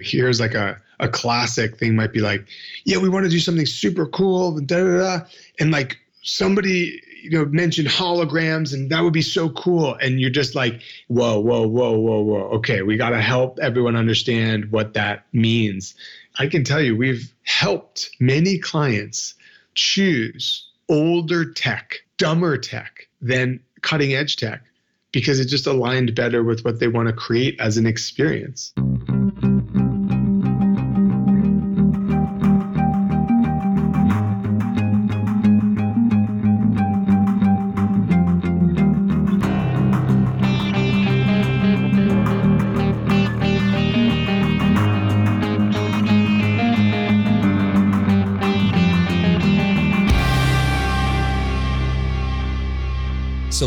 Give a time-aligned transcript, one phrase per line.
[0.00, 2.46] Here's like a, a classic thing might be like,
[2.84, 5.24] yeah, we want to do something super cool, da, da, da.
[5.60, 10.30] and like somebody you know mentioned holograms and that would be so cool and you're
[10.30, 14.94] just like whoa whoa whoa whoa whoa okay we got to help everyone understand what
[14.94, 15.94] that means
[16.38, 19.34] i can tell you we've helped many clients
[19.74, 24.62] choose older tech dumber tech than cutting edge tech
[25.12, 28.72] because it just aligned better with what they want to create as an experience.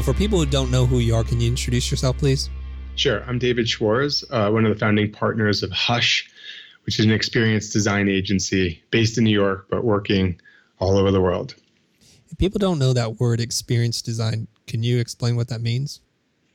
[0.01, 2.49] So, for people who don't know who you are, can you introduce yourself, please?
[2.95, 3.23] Sure.
[3.25, 6.27] I'm David Schwarz, uh, one of the founding partners of Hush,
[6.87, 10.41] which is an experience design agency based in New York, but working
[10.80, 11.53] all over the world.
[12.31, 16.02] If people don't know that word experience design, can you explain what that means?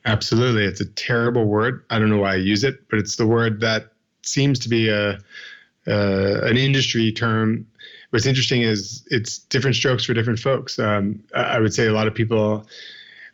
[0.04, 0.64] Absolutely.
[0.64, 1.84] It's a terrible word.
[1.88, 4.88] I don't know why I use it, but it's the word that seems to be
[4.88, 5.20] a,
[5.86, 7.68] uh, an industry term.
[8.10, 10.80] What's interesting is it's different strokes for different folks.
[10.80, 12.66] Um, I would say a lot of people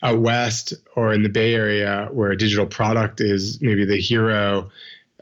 [0.03, 4.70] out west or in the Bay Area where a digital product is maybe the hero,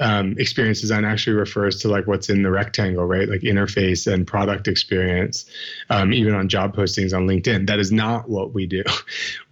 [0.01, 3.29] um, experience design actually refers to like what's in the rectangle, right?
[3.29, 5.45] Like interface and product experience,
[5.91, 7.67] um, even on job postings on LinkedIn.
[7.67, 8.83] That is not what we do.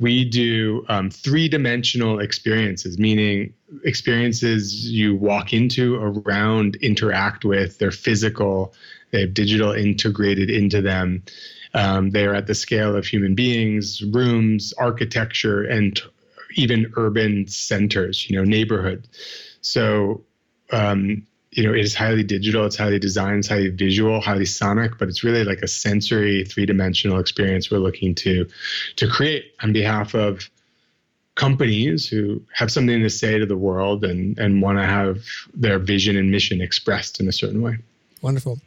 [0.01, 3.53] We do um, three dimensional experiences, meaning
[3.85, 8.73] experiences you walk into, around, interact with, they're physical,
[9.11, 11.25] they have digital integrated into them.
[11.75, 16.01] Um, they are at the scale of human beings, rooms, architecture, and
[16.55, 19.07] even urban centers, you know, neighborhood.
[19.61, 20.23] So,
[20.73, 24.99] um, you know, it is highly digital, it's highly designed, it's highly visual, highly sonic,
[24.99, 28.47] but it's really like a sensory, three-dimensional experience we're looking to
[28.97, 30.51] to create on behalf of
[31.35, 35.25] companies who have something to say to the world and and want to have
[35.55, 37.79] their vision and mission expressed in a certain way.
[38.21, 38.61] Wonderful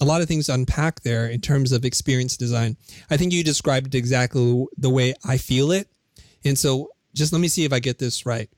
[0.00, 2.76] a lot of things unpack there in terms of experience design.
[3.10, 5.88] I think you described it exactly the way I feel it.
[6.44, 8.48] And so just let me see if I get this right.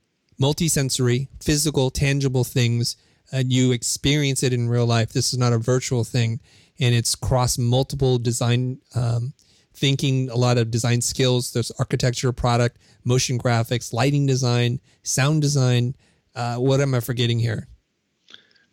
[0.40, 2.96] Multisensory, physical, tangible things,
[3.32, 5.12] and you experience it in real life.
[5.12, 6.40] This is not a virtual thing.
[6.78, 9.34] And it's cross multiple design um,
[9.74, 11.52] thinking, a lot of design skills.
[11.52, 15.94] There's architecture, product, motion graphics, lighting design, sound design.
[16.34, 17.66] Uh, what am I forgetting here?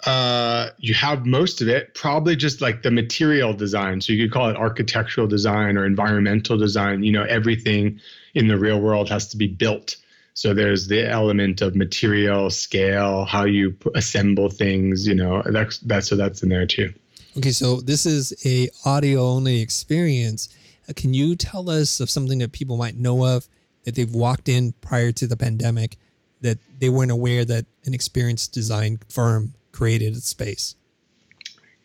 [0.05, 3.99] Uh, you have most of it, probably just like the material design.
[3.99, 7.03] So you could call it architectural design or environmental design.
[7.03, 7.99] You know, everything
[8.35, 9.95] in the real world has to be built.
[10.33, 15.07] So there's the element of material, scale, how you assemble things.
[15.07, 16.93] You know, that's that's so that's in there too.
[17.37, 20.49] Okay, so this is a audio only experience.
[20.87, 23.47] Uh, can you tell us of something that people might know of
[23.83, 25.97] that they've walked in prior to the pandemic
[26.41, 30.75] that they weren't aware that an experienced design firm created space?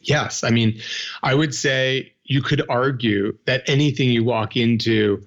[0.01, 0.43] Yes.
[0.43, 0.81] I mean,
[1.23, 5.25] I would say you could argue that anything you walk into,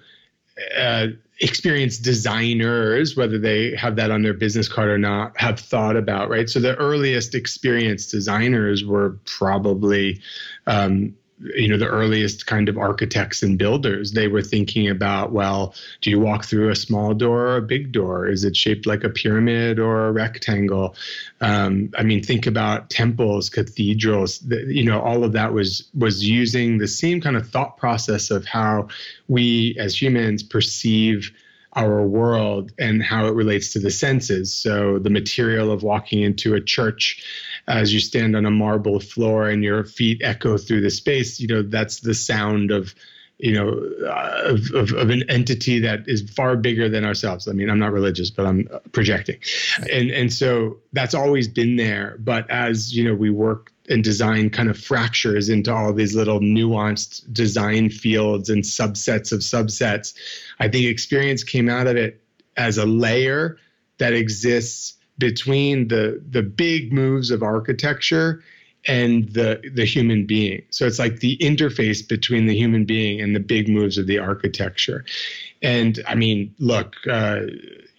[0.78, 1.08] uh,
[1.40, 6.30] experienced designers, whether they have that on their business card or not, have thought about,
[6.30, 6.50] right?
[6.50, 10.22] So the earliest experienced designers were probably
[10.66, 15.76] um, you know the earliest kind of architects and builders they were thinking about well
[16.00, 19.04] do you walk through a small door or a big door is it shaped like
[19.04, 20.96] a pyramid or a rectangle
[21.42, 26.78] um, i mean think about temples cathedrals you know all of that was was using
[26.78, 28.88] the same kind of thought process of how
[29.28, 31.32] we as humans perceive
[31.76, 34.54] our world and how it relates to the senses.
[34.54, 37.22] So, the material of walking into a church
[37.68, 41.48] as you stand on a marble floor and your feet echo through the space, you
[41.48, 42.94] know, that's the sound of
[43.38, 47.48] you know, uh, of, of, of, an entity that is far bigger than ourselves.
[47.48, 49.40] I mean, I'm not religious, but I'm projecting.
[49.92, 52.16] And, and so that's always been there.
[52.20, 56.40] But as, you know, we work and design kind of fractures into all these little
[56.40, 60.16] nuanced design fields and subsets of subsets.
[60.60, 62.22] I think experience came out of it
[62.56, 63.58] as a layer
[63.98, 68.44] that exists between the the big moves of architecture
[68.88, 70.62] and the the human being.
[70.70, 74.20] So it's like the interface between the human being and the big moves of the
[74.20, 75.06] architecture.
[75.62, 77.42] And I mean, look, uh,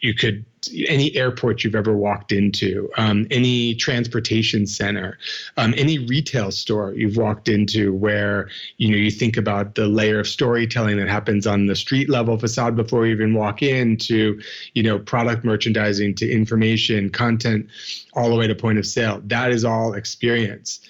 [0.01, 0.45] you could
[0.89, 5.19] any airport you've ever walked into, um, any transportation center,
[5.57, 8.49] um, any retail store you've walked into, where
[8.79, 12.37] you know you think about the layer of storytelling that happens on the street level
[12.39, 14.41] facade before you even walk in, to
[14.75, 17.69] you know product merchandising, to information, content,
[18.15, 19.21] all the way to point of sale.
[19.25, 20.81] That is all experience,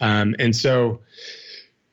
[0.00, 1.00] um, and so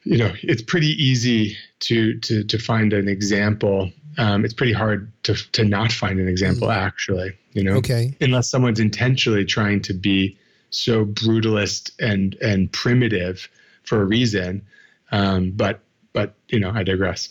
[0.03, 5.11] you know it's pretty easy to to to find an example um, it's pretty hard
[5.23, 6.75] to to not find an example mm.
[6.75, 10.37] actually you know okay unless someone's intentionally trying to be
[10.69, 13.47] so brutalist and and primitive
[13.83, 14.65] for a reason
[15.11, 15.81] um, but
[16.13, 17.29] but you know i digress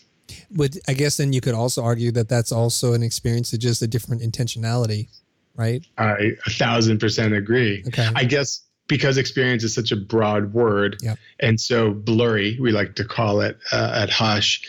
[0.50, 3.82] but i guess then you could also argue that that's also an experience of just
[3.82, 5.08] a different intentionality
[5.56, 8.08] right i a thousand percent agree okay.
[8.14, 11.18] i guess because experience is such a broad word yep.
[11.40, 14.62] and so blurry we like to call it uh, at hush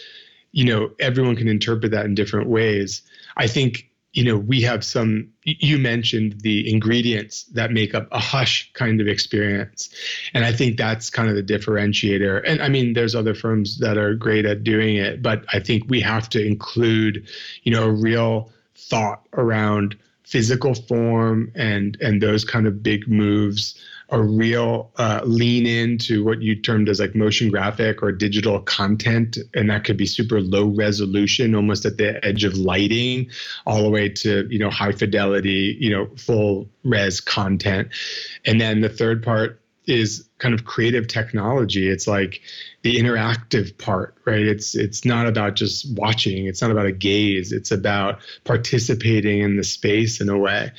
[0.54, 3.02] you know everyone can interpret that in different ways.
[3.36, 8.20] I think you know we have some you mentioned the ingredients that make up a
[8.20, 9.90] hush kind of experience.
[10.34, 12.44] And i think that's kind of the differentiator.
[12.48, 15.84] And i mean there's other firms that are great at doing it but i think
[15.90, 17.28] we have to include
[17.64, 23.76] you know a real thought around physical form and and those kind of big moves
[24.10, 29.40] a real uh, lean into what you termed as like motion graphic or digital content.
[29.56, 33.30] And that could be super low resolution almost at the edge of lighting
[33.66, 37.88] all the way to you know high fidelity you know full res content.
[38.46, 42.42] And then the third part is kind of creative technology it's like
[42.84, 47.52] the interactive part right it's it's not about just watching it's not about a gaze
[47.52, 50.72] it's about participating in the space in a way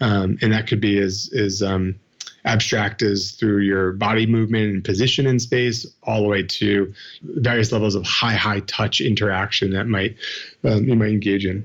[0.00, 1.96] um, and that could be as as um,
[2.44, 6.92] abstract as through your body movement and position in space, all the way to
[7.22, 10.16] various levels of high, high touch interaction that might
[10.64, 11.64] um, you might engage in.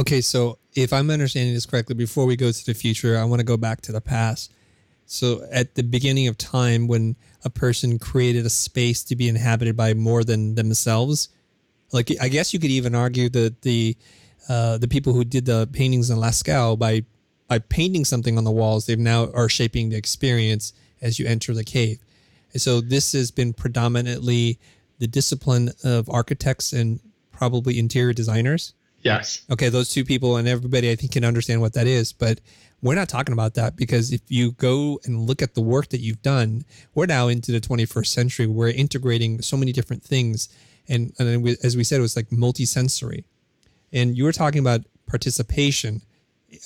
[0.00, 3.40] Okay, so if I'm understanding this correctly, before we go to the future, I want
[3.40, 4.52] to go back to the past.
[5.06, 9.76] So at the beginning of time, when a person created a space to be inhabited
[9.76, 11.28] by more than themselves,
[11.92, 13.96] like I guess you could even argue that the
[14.48, 17.04] uh, the people who did the paintings in Lascaux by
[17.48, 20.72] by painting something on the walls, they've now are shaping the experience
[21.02, 21.98] as you enter the cave.
[22.52, 24.58] And so this has been predominantly
[24.98, 27.00] the discipline of architects and
[27.30, 28.74] probably interior designers.
[29.02, 29.42] Yes.
[29.50, 32.40] Okay, those two people and everybody I think can understand what that is, but
[32.82, 36.00] we're not talking about that because if you go and look at the work that
[36.00, 36.64] you've done,
[36.94, 38.46] we're now into the 21st century.
[38.46, 40.48] We're integrating so many different things,
[40.88, 43.24] and, and as we said, it was like multisensory.
[43.92, 46.02] And you were talking about participation.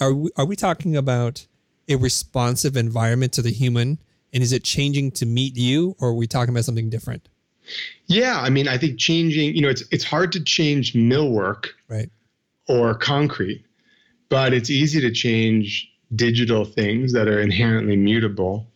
[0.01, 1.47] Are we, are we talking about
[1.89, 3.99] a responsive environment to the human?
[4.33, 7.29] And is it changing to meet you or are we talking about something different?
[8.07, 12.11] Yeah i mean i think changing you know it's it's hard to change millwork right.
[12.69, 13.65] or concrete
[14.29, 18.67] but it's easy to change digital things that are inherently mutable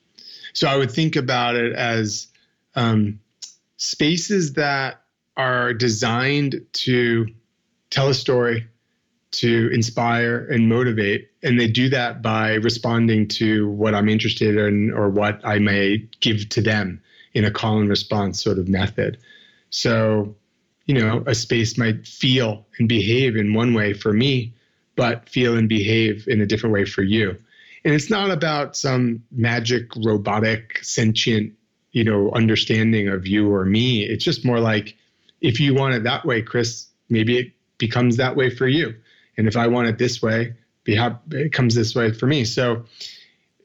[0.53, 2.27] so i would think about it as
[2.75, 3.19] um,
[3.77, 5.03] spaces that
[5.37, 7.27] are designed to
[7.91, 8.67] tell a story
[9.33, 11.31] to inspire and motivate.
[11.43, 16.09] And they do that by responding to what I'm interested in or what I may
[16.21, 17.01] give to them
[17.33, 19.19] in a call and response sort of method.
[19.71, 20.35] So,
[20.87, 24.53] you know, a space might feel and behave in one way for me,
[25.01, 27.37] but feel and behave in a different way for you.
[27.85, 31.55] And it's not about some magic, robotic, sentient,
[31.93, 34.03] you know, understanding of you or me.
[34.03, 34.97] It's just more like
[35.41, 38.95] if you want it that way, Chris, maybe it becomes that way for you
[39.41, 40.53] and if I want it this way,
[40.87, 42.45] it comes this way for me.
[42.45, 42.85] So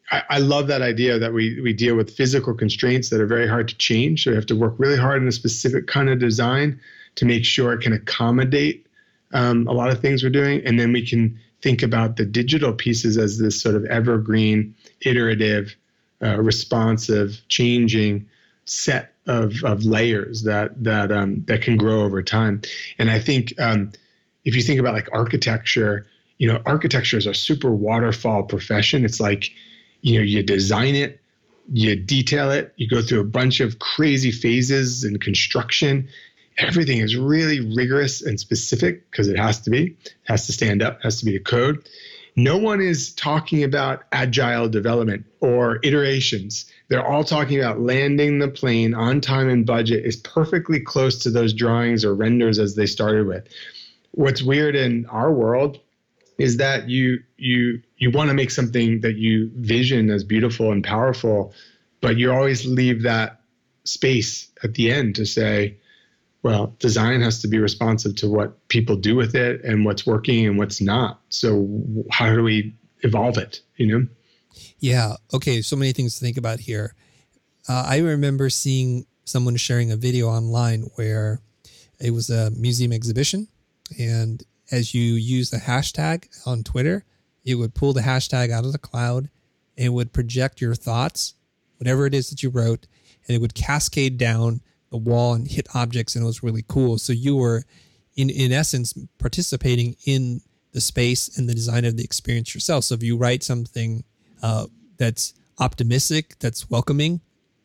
[0.09, 3.45] I, I, love that idea that we we deal with physical constraints that are very
[3.45, 4.23] hard to change.
[4.23, 6.79] So we have to work really hard in a specific kind of design
[7.15, 8.84] to make sure it can accommodate
[9.35, 12.73] um, a lot of things we're doing, and then we can think about the digital
[12.73, 15.75] pieces as this sort of evergreen, iterative,
[16.23, 18.29] uh, responsive, changing
[18.63, 22.61] set of, of layers that that um, that can grow over time.
[22.97, 23.91] And I think um,
[24.45, 29.03] if you think about like architecture, you know, architecture is a super waterfall profession.
[29.03, 29.51] It's like,
[30.01, 31.19] you know, you design it,
[31.73, 36.07] you detail it, you go through a bunch of crazy phases in construction.
[36.57, 40.81] Everything is really rigorous and specific because it has to be, it has to stand
[40.81, 41.87] up, has to be the code.
[42.37, 46.65] No one is talking about agile development or iterations.
[46.89, 51.29] They're all talking about landing the plane on time and budget is perfectly close to
[51.29, 53.47] those drawings or renders as they started with
[54.15, 55.79] what's weird in our world
[56.37, 60.83] is that you you you want to make something that you vision as beautiful and
[60.83, 61.53] powerful
[62.01, 63.41] but you always leave that
[63.83, 65.77] space at the end to say
[66.45, 70.45] well, design has to be responsive to what people do with it and what's working
[70.45, 71.19] and what's not.
[71.29, 71.67] So
[72.11, 73.61] how do we evolve it?
[73.77, 74.07] You know?
[74.77, 75.15] Yeah.
[75.33, 75.63] Okay.
[75.63, 76.93] So many things to think about here.
[77.67, 81.39] Uh, I remember seeing someone sharing a video online where
[81.99, 83.47] it was a museum exhibition,
[83.97, 87.05] and as you use the hashtag on Twitter,
[87.43, 89.29] it would pull the hashtag out of the cloud
[89.79, 91.33] and would project your thoughts,
[91.77, 92.85] whatever it is that you wrote,
[93.27, 94.61] and it would cascade down
[94.95, 96.97] the wall and hit objects, and it was really cool.
[96.97, 97.63] So you were,
[98.15, 102.83] in in essence, participating in the space and the design of the experience yourself.
[102.83, 104.03] So if you write something
[104.41, 104.65] uh,
[104.97, 107.21] that's optimistic, that's welcoming,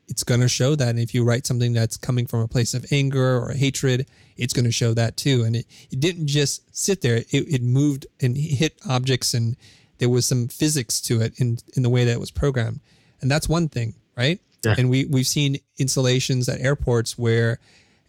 [0.09, 0.89] it's going to show that.
[0.89, 4.07] And if you write something that's coming from a place of anger or hatred,
[4.37, 5.45] it's going to show that too.
[5.45, 9.57] And it, it didn't just sit there, it, it moved and hit objects, and
[9.99, 12.81] there was some physics to it in, in the way that it was programmed.
[13.21, 14.41] And that's one thing, right?
[14.65, 14.75] Yeah.
[14.77, 17.59] And we, we've seen installations at airports where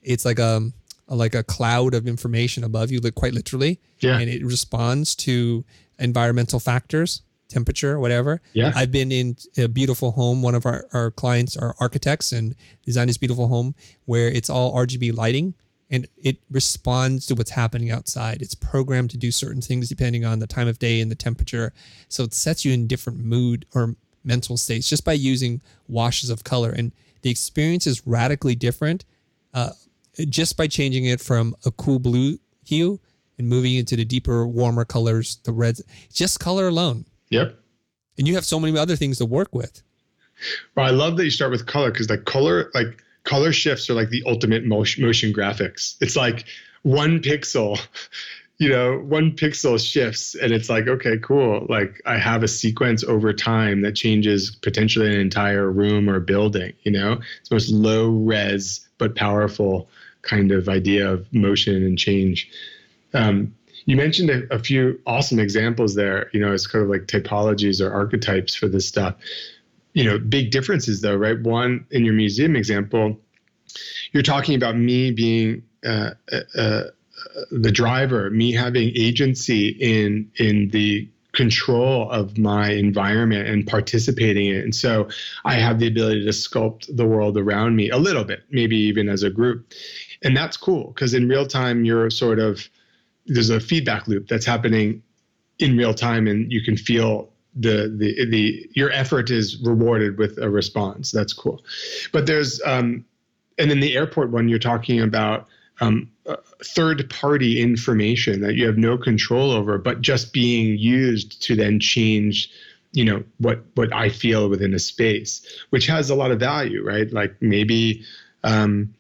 [0.01, 0.71] it's like a,
[1.07, 3.79] a like a cloud of information above you, like quite literally.
[3.99, 4.19] Yeah.
[4.19, 5.63] And it responds to
[5.99, 8.41] environmental factors temperature, whatever.
[8.53, 8.71] Yeah.
[8.73, 10.41] I've been in a beautiful home.
[10.41, 12.55] One of our, our clients are architects and
[12.85, 15.53] designed this beautiful home where it's all RGB lighting
[15.89, 18.41] and it responds to what's happening outside.
[18.41, 21.73] It's programmed to do certain things depending on the time of day and the temperature.
[22.07, 26.43] So it sets you in different mood or mental states just by using washes of
[26.43, 26.71] color.
[26.71, 29.05] And the experience is radically different
[29.53, 29.71] uh,
[30.29, 32.99] just by changing it from a cool blue hue
[33.37, 35.81] and moving into the deeper, warmer colors, the reds.
[36.11, 37.57] Just color alone Yep.
[38.17, 39.81] And you have so many other things to work with.
[40.75, 43.93] Well, I love that you start with color because like color, like color shifts are
[43.93, 45.95] like the ultimate motion, motion graphics.
[46.01, 46.45] It's like
[46.83, 47.79] one pixel,
[48.61, 51.65] you know, one pixel shifts and it's like, okay, cool.
[51.67, 56.73] Like I have a sequence over time that changes potentially an entire room or building,
[56.83, 59.89] you know, it's the most low res but powerful
[60.21, 62.51] kind of idea of motion and change.
[63.15, 67.07] Um, you mentioned a, a, few awesome examples there, you know, as kind of like
[67.07, 69.15] typologies or archetypes for this stuff.
[69.93, 71.41] You know, big differences though, right?
[71.41, 73.17] One, in your museum example,
[74.11, 76.11] you're talking about me being uh,
[76.55, 76.83] uh,
[77.51, 84.55] the driver, me having agency in in the control of my environment and participating in
[84.57, 84.63] it.
[84.65, 85.07] And so
[85.45, 89.07] I have the ability to sculpt the world around me a little bit, maybe even
[89.07, 89.71] as a group.
[90.23, 92.67] And that's cool because in real time, you're sort of
[93.27, 95.01] there's a feedback loop that's happening
[95.59, 100.37] in real time and you can feel the the the your effort is rewarded with
[100.37, 101.61] a response that's cool
[102.11, 103.05] but there's um
[103.59, 105.47] and then the airport one you're talking about
[105.81, 111.41] um, uh, third party information that you have no control over but just being used
[111.41, 112.49] to then change
[112.91, 116.83] you know what what i feel within a space which has a lot of value
[116.83, 118.03] right like maybe
[118.43, 118.93] um,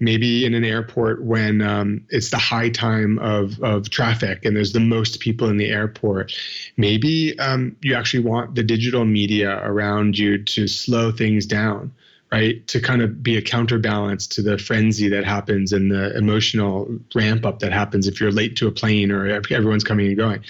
[0.00, 4.72] maybe in an airport when um, it's the high time of, of traffic and there's
[4.72, 6.32] the most people in the airport.
[6.76, 11.92] Maybe um, you actually want the digital media around you to slow things down,
[12.30, 12.66] right?
[12.68, 17.46] To kind of be a counterbalance to the frenzy that happens and the emotional ramp
[17.46, 20.44] up that happens if you're late to a plane or everyone's coming and going.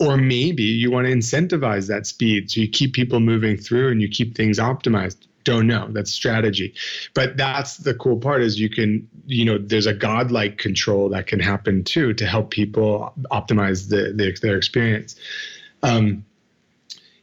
[0.00, 4.02] Or maybe you want to incentivize that speed so you keep people moving through and
[4.02, 6.74] you keep things optimized don't know that's strategy
[7.12, 11.26] but that's the cool part is you can you know there's a godlike control that
[11.26, 15.16] can happen too to help people optimize the, the their experience
[15.82, 16.24] um,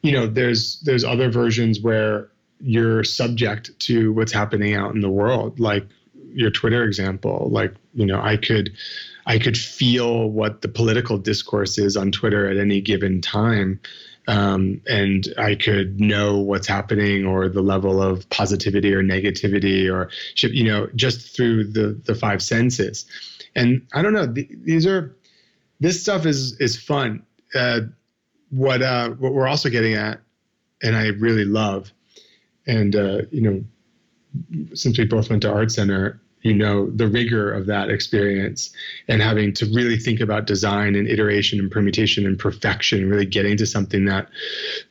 [0.03, 2.29] you know there's there's other versions where
[2.61, 5.85] you're subject to what's happening out in the world like
[6.33, 8.71] your twitter example like you know i could
[9.25, 13.79] i could feel what the political discourse is on twitter at any given time
[14.27, 20.09] um, and I could know what's happening or the level of positivity or negativity or
[20.41, 23.05] you know just through the the five senses.
[23.55, 25.15] And I don't know these are
[25.79, 27.23] this stuff is is fun.
[27.53, 27.81] Uh,
[28.49, 30.19] what uh, what we're also getting at,
[30.83, 31.91] and I really love,
[32.67, 33.63] and uh, you know,
[34.73, 38.71] since we both went to art center, you know the rigor of that experience
[39.07, 43.57] and having to really think about design and iteration and permutation and perfection really getting
[43.57, 44.27] to something that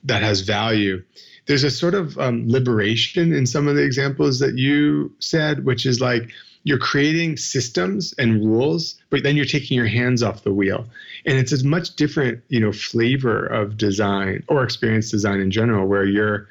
[0.05, 1.03] that has value.
[1.47, 5.87] There's a sort of um, liberation in some of the examples that you said which
[5.87, 6.31] is like
[6.63, 10.87] you're creating systems and rules but then you're taking your hands off the wheel.
[11.27, 15.87] And it's a much different you know flavor of design or experience design in general
[15.89, 16.49] where you're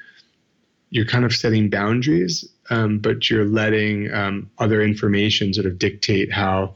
[0.90, 6.32] you're kind of setting boundaries um, but you're letting um, other information sort of dictate
[6.32, 6.74] how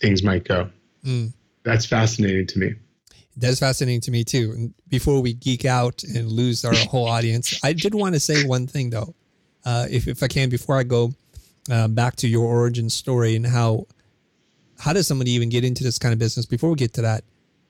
[0.00, 0.68] things might go.
[1.04, 1.32] Mm.
[1.62, 2.74] That's fascinating to me.
[3.38, 4.52] That's fascinating to me too.
[4.54, 8.44] And before we geek out and lose our whole audience, I did want to say
[8.44, 9.14] one thing though,
[9.64, 11.14] uh, if, if I can, before I go.
[11.70, 13.86] uh, back to your origin story and how
[14.78, 16.46] how does somebody even get into this kind of business?
[16.46, 17.24] Before we get to that,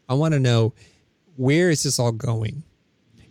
[0.09, 0.75] I want to know
[1.37, 2.65] where is this all going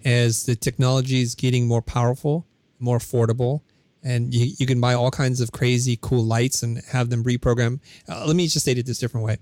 [0.05, 2.45] as the technology is getting more powerful,
[2.79, 3.62] more affordable,
[4.03, 7.79] and you, you can buy all kinds of crazy cool lights and have them reprogram.
[8.07, 9.38] Uh, let me just state it this different way.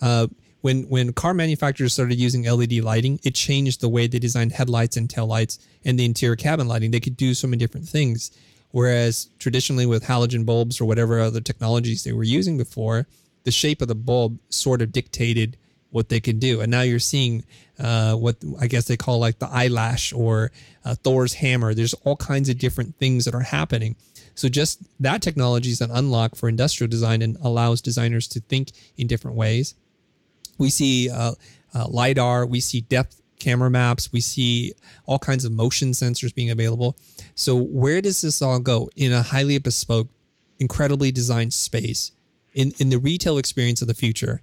[0.00, 0.28] Uh,
[0.60, 4.96] when when car manufacturers started using LED lighting, it changed the way they designed headlights
[4.96, 6.90] and taillights and the interior cabin lighting.
[6.90, 8.30] They could do so many different things.
[8.70, 13.06] Whereas traditionally with halogen bulbs or whatever other technologies they were using before,
[13.44, 15.56] the shape of the bulb sort of dictated
[15.94, 16.60] what they can do.
[16.60, 17.44] And now you're seeing
[17.78, 20.50] uh, what I guess they call like the eyelash or
[20.84, 21.72] uh, Thor's hammer.
[21.72, 23.96] There's all kinds of different things that are happening.
[24.34, 28.72] So just that technology is an unlock for industrial design and allows designers to think
[28.96, 29.74] in different ways.
[30.58, 31.34] We see uh,
[31.74, 34.72] uh lidar, we see depth camera maps, we see
[35.06, 36.96] all kinds of motion sensors being available.
[37.36, 40.08] So where does this all go in a highly bespoke,
[40.58, 42.10] incredibly designed space?
[42.54, 44.40] in in the retail experience of the future,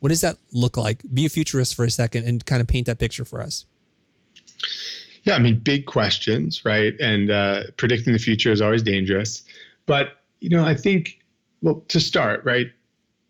[0.00, 1.02] what does that look like?
[1.12, 3.66] Be a futurist for a second and kind of paint that picture for us.
[5.24, 6.94] Yeah, I mean, big questions, right?
[6.98, 9.42] And uh, predicting the future is always dangerous.
[9.86, 11.20] But you know, I think,
[11.62, 12.68] well, to start, right?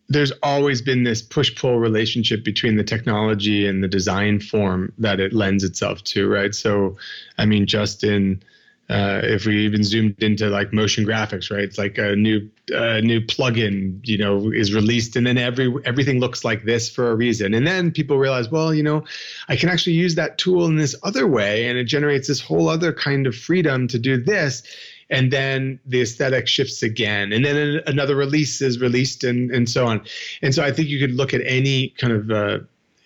[0.07, 5.19] There's always been this push pull relationship between the technology and the design form that
[5.19, 6.53] it lends itself to, right?
[6.53, 6.97] So,
[7.37, 8.43] I mean, just in
[8.91, 11.63] uh, if we even zoomed into like motion graphics, right?
[11.63, 16.19] It's like a new uh, new plugin, you know, is released, and then every everything
[16.19, 17.53] looks like this for a reason.
[17.53, 19.05] And then people realize, well, you know,
[19.47, 22.67] I can actually use that tool in this other way, and it generates this whole
[22.67, 24.61] other kind of freedom to do this.
[25.09, 29.87] And then the aesthetic shifts again, and then another release is released, and and so
[29.87, 30.01] on.
[30.41, 32.59] And so I think you could look at any kind of uh,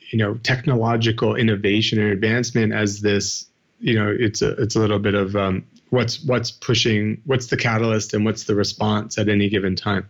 [0.10, 3.46] you know technological innovation and advancement as this
[3.80, 7.58] you know it's a it's a little bit of um, what's what's pushing what's the
[7.58, 10.08] catalyst and what's the response at any given time.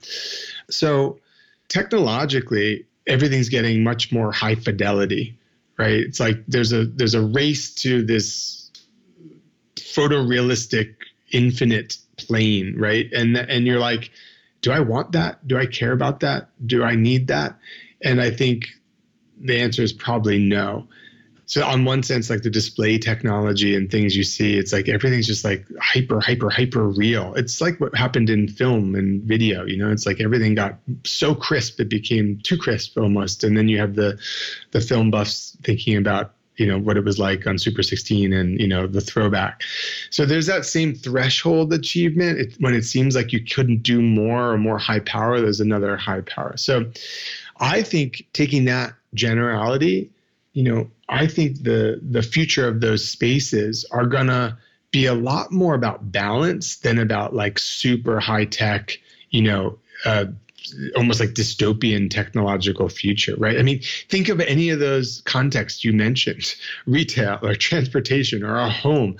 [0.70, 1.20] So
[1.68, 5.38] technologically everything's getting much more high fidelity
[5.78, 6.00] right?
[6.00, 8.72] It's like there's a there's a race to this
[9.76, 10.96] photorealistic
[11.32, 13.12] infinite plane right?
[13.12, 14.12] And and you're like
[14.62, 15.48] do i want that?
[15.48, 16.50] Do i care about that?
[16.66, 17.58] Do i need that?
[18.02, 18.68] And i think
[19.40, 20.88] the answer is probably no
[21.46, 25.28] so on one sense like the display technology and things you see it's like everything's
[25.28, 27.34] just like hyper hyper hyper real.
[27.36, 29.92] It's like what happened in film and video you know?
[29.92, 33.44] It's like everything got so crisp it became too crisp almost.
[33.44, 34.18] And then you have the
[34.72, 38.60] the film buffs thinking about you know what it was like on super 16 and
[38.60, 39.62] you know the throwback.
[40.10, 42.40] So there's that same threshold achievement.
[42.40, 45.98] It, when it seems like you couldn't do more or more high power there's another
[45.98, 46.58] high power.
[46.58, 46.92] So
[47.58, 50.10] i think taking that generality
[50.56, 54.58] you know, I think the the future of those spaces are gonna
[54.90, 58.98] be a lot more about balance than about like super high tech,
[59.32, 60.26] you know, uh,
[60.96, 63.60] almost like dystopian technological future, right?
[63.60, 66.56] I mean, think of any of those contexts you mentioned,
[66.88, 69.18] retail or transportation or a home.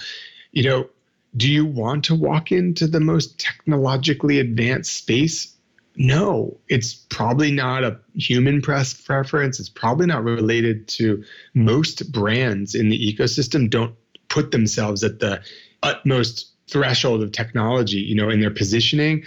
[0.54, 0.90] You know,
[1.36, 5.54] do you want to walk into the most technologically advanced space?
[5.98, 9.60] No, it's probably not a human press preference.
[9.60, 13.96] It's probably not related to most brands in the ecosystem don't
[14.28, 15.42] put themselves at the
[15.84, 19.24] utmost threshold of technology, you know, in their positioning.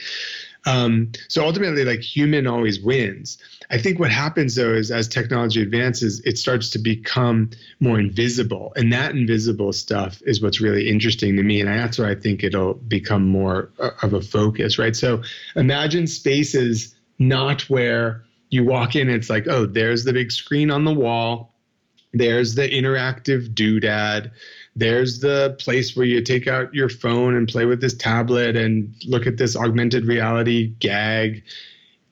[0.68, 3.38] Um, so ultimately, like human always wins.
[3.70, 7.50] I think what happens though is as technology advances, it starts to become
[7.80, 12.08] more invisible, and that invisible stuff is what's really interesting to me, and that's where
[12.08, 14.94] I think it'll become more uh, of a focus, right?
[14.94, 15.22] So
[15.56, 20.84] imagine spaces not where you walk in, it's like, oh, there's the big screen on
[20.84, 21.54] the wall,
[22.12, 24.32] there's the interactive doodad
[24.78, 28.94] there's the place where you take out your phone and play with this tablet and
[29.06, 31.42] look at this augmented reality gag.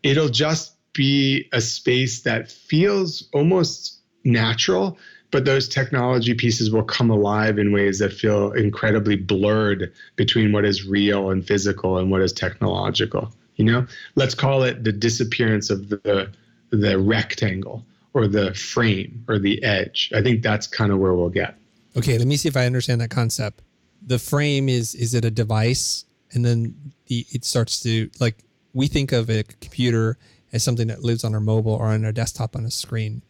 [0.03, 4.99] It'll just be a space that feels almost natural,
[5.31, 10.65] but those technology pieces will come alive in ways that feel incredibly blurred between what
[10.65, 13.33] is real and physical and what is technological.
[13.55, 16.33] You know, let's call it the disappearance of the
[16.71, 20.11] the rectangle or the frame or the edge.
[20.13, 21.57] I think that's kind of where we'll get.
[21.97, 23.63] Okay, let me see if I understand that concept.
[24.07, 28.87] The frame is is it a device, and then the it starts to like we
[28.87, 30.19] think of a computer
[30.53, 33.23] as something that lives on our mobile or on our desktop on a screen.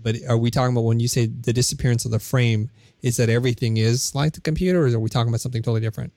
[0.00, 2.70] But are we talking about when you say the disappearance of the frame?
[3.00, 6.12] Is that everything is like the computer, or are we talking about something totally different?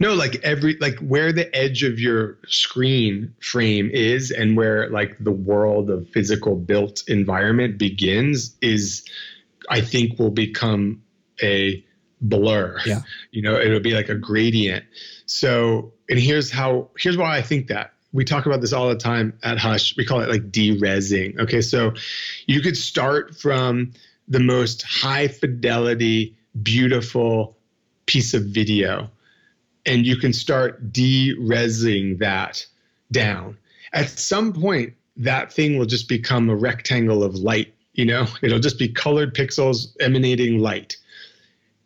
[0.00, 5.16] No, like every like where the edge of your screen frame is and where like
[5.20, 9.04] the world of physical built environment begins is
[9.68, 11.02] I think will become
[11.42, 11.84] a
[12.20, 12.78] blur.
[12.86, 13.00] Yeah.
[13.32, 14.84] You know, it'll be like a gradient.
[15.26, 17.92] So, and here's how, here's why I think that.
[18.12, 19.96] we talk about this all the time at Hush.
[19.96, 21.40] We call it like de-resing.
[21.40, 21.92] Okay, so
[22.46, 23.92] you could start from
[24.28, 27.56] the most high fidelity, beautiful
[28.06, 29.10] piece of video,
[29.84, 32.64] and you can start de-resing that
[33.10, 33.58] down.
[33.92, 37.74] At some point, that thing will just become a rectangle of light.
[37.94, 40.96] You know, it'll just be colored pixels emanating light.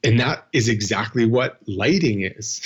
[0.04, 2.62] And that is exactly what lighting is.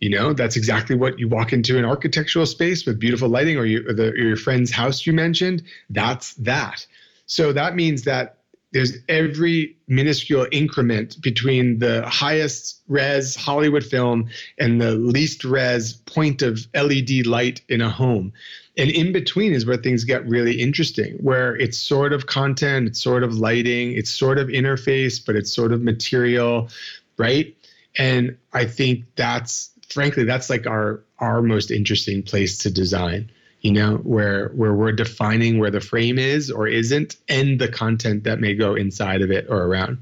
[0.00, 3.64] You know, that's exactly what you walk into an architectural space with beautiful lighting, or,
[3.64, 5.62] you, or, the, or your friend's house you mentioned.
[5.90, 6.86] That's that.
[7.26, 8.37] So that means that
[8.72, 14.28] there's every minuscule increment between the highest res Hollywood film
[14.58, 18.32] and the least res point of LED light in a home.
[18.76, 23.02] And in between is where things get really interesting, where it's sort of content, it's
[23.02, 26.68] sort of lighting, it's sort of interface, but it's sort of material,
[27.16, 27.56] right?
[27.96, 33.72] And I think that's frankly that's like our our most interesting place to design you
[33.72, 38.40] know where where we're defining where the frame is or isn't and the content that
[38.40, 39.98] may go inside of it or around.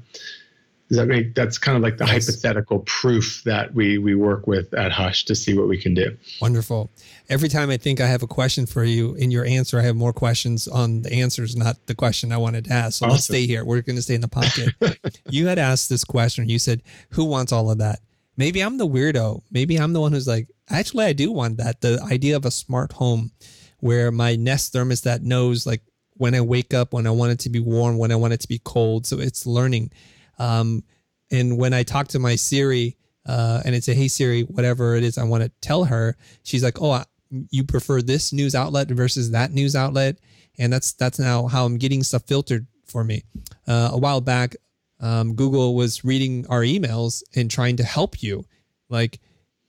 [0.89, 2.27] Does that make that's kind of like the yes.
[2.27, 6.15] hypothetical proof that we we work with at hush to see what we can do.
[6.41, 6.89] Wonderful.
[7.29, 9.97] Every time i think i have a question for you in your answer i have
[9.97, 12.99] more questions on the answers not the question i wanted to ask.
[12.99, 13.13] So awesome.
[13.13, 13.65] let's stay here.
[13.65, 14.73] We're going to stay in the pocket.
[15.29, 16.47] You had asked this question.
[16.47, 17.99] You said who wants all of that
[18.37, 21.81] maybe i'm the weirdo maybe i'm the one who's like actually I do want that.
[21.81, 23.31] The idea of a smart home
[23.79, 25.81] where my Nest thermostat knows like
[26.13, 28.39] when I wake up, when I want it to be warm, when I want it
[28.41, 29.05] to be cold.
[29.05, 29.91] So it's learning.
[30.39, 30.83] Um,
[31.31, 35.03] and when I talk to my Siri uh, and it's a hey Siri, whatever it
[35.03, 39.31] is I want to tell her, she's like, oh, you prefer this news outlet versus
[39.31, 40.17] that news outlet,
[40.57, 43.23] and that's that's now how I'm getting stuff filtered for me.
[43.67, 44.55] Uh, a while back,
[44.99, 48.45] um, Google was reading our emails and trying to help you,
[48.89, 49.19] like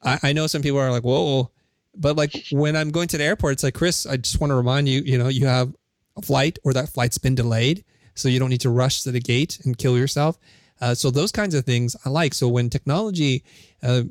[0.03, 1.51] I, I know some people are like, whoa,
[1.95, 4.55] but like when I'm going to the airport, it's like, Chris, I just want to
[4.55, 5.75] remind you, you know, you have
[6.17, 7.85] a flight or that flight's been delayed.
[8.15, 10.39] So you don't need to rush to the gate and kill yourself.
[10.81, 12.35] Uh, so those kinds of things I like.
[12.35, 13.45] So when technology
[13.83, 14.03] uh,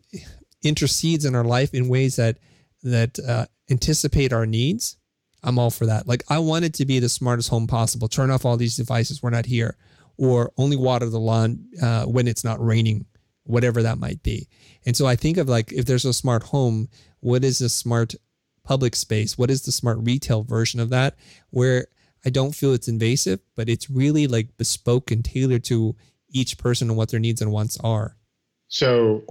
[0.64, 2.38] intercedes in our life in ways that
[2.84, 4.98] that uh, anticipate our needs,
[5.44, 6.08] I'm all for that.
[6.08, 8.08] Like I want it to be the smartest home possible.
[8.08, 9.22] Turn off all these devices.
[9.22, 9.76] We're not here,
[10.18, 13.06] or only water the lawn uh, when it's not raining,
[13.44, 14.48] whatever that might be.
[14.86, 18.16] And so I think of like if there's a smart home, what is a smart
[18.64, 19.38] public space?
[19.38, 21.16] What is the smart retail version of that?
[21.50, 21.88] Where
[22.26, 25.96] I don't feel it's invasive, but it's really like bespoke and tailored to
[26.30, 28.18] each person and what their needs and wants are.
[28.68, 29.24] So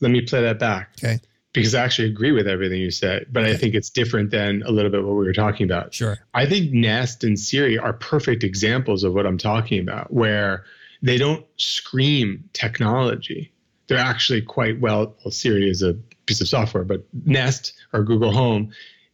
[0.00, 0.90] let me play that back.
[0.98, 1.20] Okay.
[1.52, 3.44] Because I actually agree with everything you said, but.
[3.44, 5.92] I think it's different than a little bit what we were talking about.
[5.92, 6.18] Sure.
[6.32, 10.64] I think Nest and Siri are perfect examples of what I'm talking about, where
[11.02, 13.52] they don't scream technology
[13.90, 15.16] they're actually quite well.
[15.24, 18.70] Well, Siri is a piece of software, but Nest or Google Home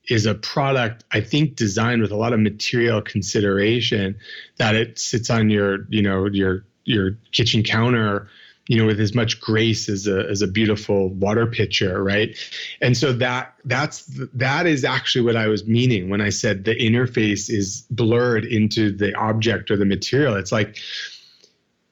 [0.09, 4.19] is a product I think designed with a lot of material consideration
[4.59, 8.29] that it sits on your you know your your kitchen counter
[8.69, 12.37] you know with as much grace as a as a beautiful water pitcher right
[12.81, 16.75] and so that that's that is actually what i was meaning when i said the
[16.75, 20.79] interface is blurred into the object or the material it's like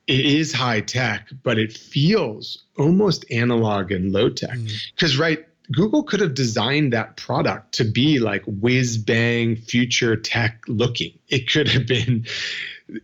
[0.07, 4.59] it is high tech, but it feels almost analog and low tech.
[4.95, 5.21] Because, mm.
[5.21, 11.19] right, Google could have designed that product to be like whiz bang future tech looking.
[11.29, 12.27] It could have been.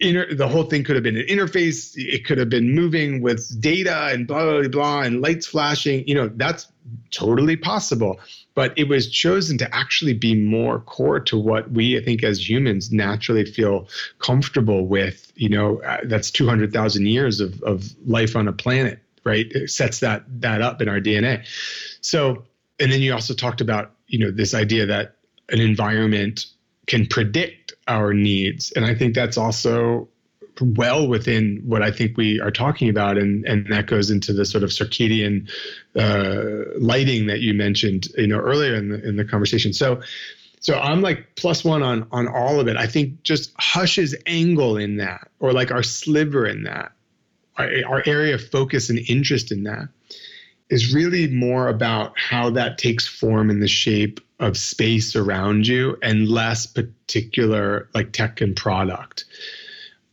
[0.01, 1.93] Inter, the whole thing could have been an interface.
[1.97, 6.07] It could have been moving with data and blah blah blah and lights flashing.
[6.07, 6.71] You know that's
[7.11, 8.21] totally possible
[8.55, 12.49] but it was chosen to actually be more core to what we I think as
[12.49, 13.89] humans naturally feel
[14.19, 15.33] comfortable with.
[15.35, 19.47] You know, uh, that's 200,000 years of, of life on a planet, right?
[19.51, 21.47] It sets that that up in our DNA.
[22.01, 22.45] So,
[22.79, 25.17] and then you also talked about you know this idea that
[25.49, 26.47] an environment
[26.87, 27.60] can predict
[27.91, 30.09] our needs, and I think that's also
[30.61, 34.45] well within what I think we are talking about, and and that goes into the
[34.45, 35.51] sort of circadian
[35.97, 39.73] uh, lighting that you mentioned, you know, earlier in the in the conversation.
[39.73, 40.03] So,
[40.61, 42.77] so I'm like plus one on on all of it.
[42.77, 46.93] I think just Hush's angle in that, or like our sliver in that,
[47.57, 49.89] our, our area of focus and interest in that,
[50.69, 55.97] is really more about how that takes form in the shape of space around you,
[56.03, 59.25] and less particular like tech and product.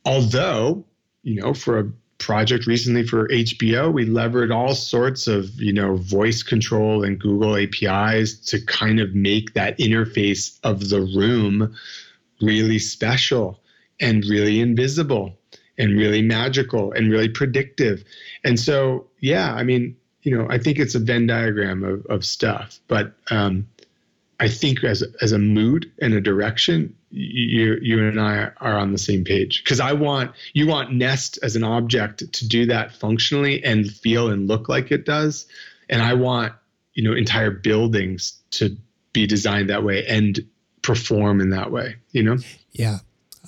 [0.05, 0.85] Although,
[1.23, 5.95] you know, for a project recently for HBO, we levered all sorts of, you know,
[5.95, 11.75] voice control and Google APIs to kind of make that interface of the room
[12.41, 13.59] really special
[13.99, 15.37] and really invisible
[15.77, 18.03] and really magical and really predictive.
[18.43, 22.25] And so, yeah, I mean, you know, I think it's a Venn diagram of, of
[22.25, 23.67] stuff, but um,
[24.39, 28.91] I think as as a mood and a direction, you you and I are on
[28.91, 32.95] the same page because I want you want Nest as an object to do that
[32.95, 35.47] functionally and feel and look like it does,
[35.89, 36.53] and I want
[36.93, 38.77] you know entire buildings to
[39.13, 40.39] be designed that way and
[40.83, 41.95] perform in that way.
[42.11, 42.37] You know?
[42.71, 42.99] Yeah.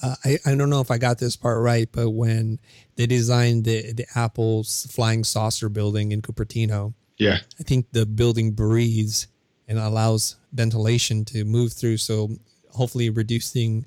[0.02, 2.60] Uh, I, I don't know if I got this part right, but when
[2.95, 8.52] they designed the, the Apple's flying saucer building in Cupertino, yeah, I think the building
[8.52, 9.28] breathes
[9.67, 11.97] and allows ventilation to move through.
[11.97, 12.29] So
[12.71, 13.85] hopefully reducing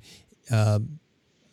[0.51, 0.81] uh,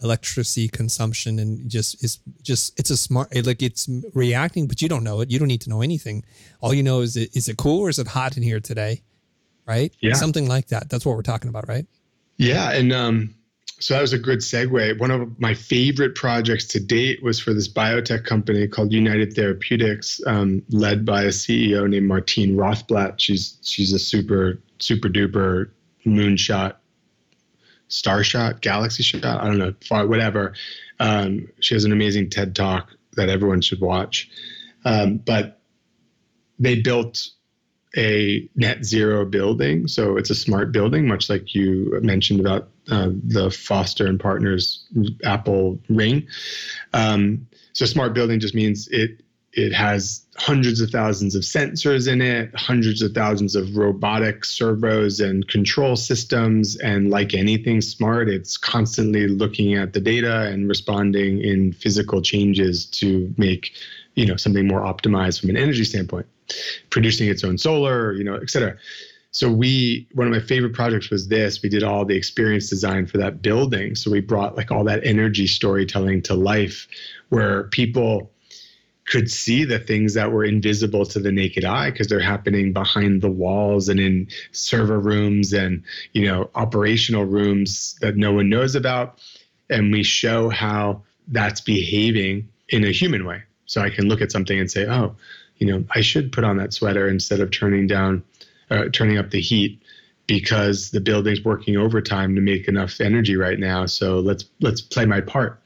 [0.02, 5.04] electricity consumption and just it's just it's a smart like it's reacting, but you don't
[5.04, 5.32] know it.
[5.32, 6.24] You don't need to know anything.
[6.62, 9.02] All you know is it, is it cool or is it hot in here today?
[9.65, 9.93] Right?
[10.00, 10.13] Yeah.
[10.13, 10.89] Something like that.
[10.89, 11.86] That's what we're talking about, right?
[12.38, 13.36] Yeah, and um,
[13.80, 15.00] so that was a good segue.
[15.00, 20.22] One of my favorite projects to date was for this biotech company called United Therapeutics,
[20.26, 23.15] um, led by a CEO named Martine Rothblatt.
[23.17, 25.72] She's she's a super super duper
[26.06, 26.76] moonshot,
[27.89, 29.24] starshot, galaxy shot.
[29.26, 30.54] I don't know, far, whatever.
[31.00, 34.30] Um, she has an amazing TED talk that everyone should watch.
[34.86, 35.60] Um, but
[36.58, 37.30] they built
[37.98, 39.88] a net zero building.
[39.88, 44.88] So it's a smart building, much like you mentioned about uh, the Foster and Partners
[45.24, 46.28] Apple Ring.
[46.94, 49.22] Um, so smart building just means it
[49.54, 55.20] it has hundreds of thousands of sensors in it, hundreds of thousands of robotic servos
[55.20, 56.78] and control systems.
[56.78, 62.86] And like anything smart, it's constantly looking at the data and responding in physical changes
[62.86, 63.72] to make
[64.16, 66.28] you know something more optimized from an energy standpoint
[66.90, 68.76] producing its own solar, you know, et cetera.
[69.32, 71.62] So we one of my favorite projects was this.
[71.62, 73.96] We did all the experience design for that building.
[73.96, 76.88] So we brought like all that energy storytelling to life
[77.30, 78.32] where people
[79.10, 83.22] could see the things that were invisible to the naked eye because they're happening behind
[83.22, 88.76] the walls and in server rooms and you know operational rooms that no one knows
[88.76, 89.19] about.
[89.69, 93.43] And we show how that's behaving in a human way.
[93.65, 95.15] So i can look at something and say oh
[95.60, 98.24] you know, I should put on that sweater instead of turning down,
[98.72, 99.82] uh, turning up the heat
[100.30, 103.88] because the building's working overtime to make enough energy right now.
[103.88, 105.60] So let's let's play my part.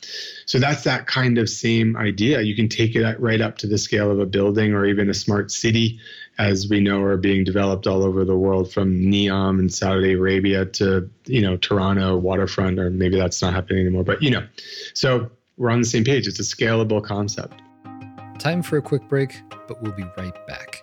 [0.45, 2.41] So that's that kind of same idea.
[2.41, 5.13] You can take it right up to the scale of a building or even a
[5.13, 5.99] smart city,
[6.37, 10.65] as we know are being developed all over the world, from Neom in Saudi Arabia
[10.65, 14.05] to you know Toronto waterfront, or maybe that's not happening anymore.
[14.05, 14.47] But you know,
[14.93, 16.25] so we're on the same page.
[16.25, 17.61] It's a scalable concept.
[18.39, 20.82] Time for a quick break, but we'll be right back.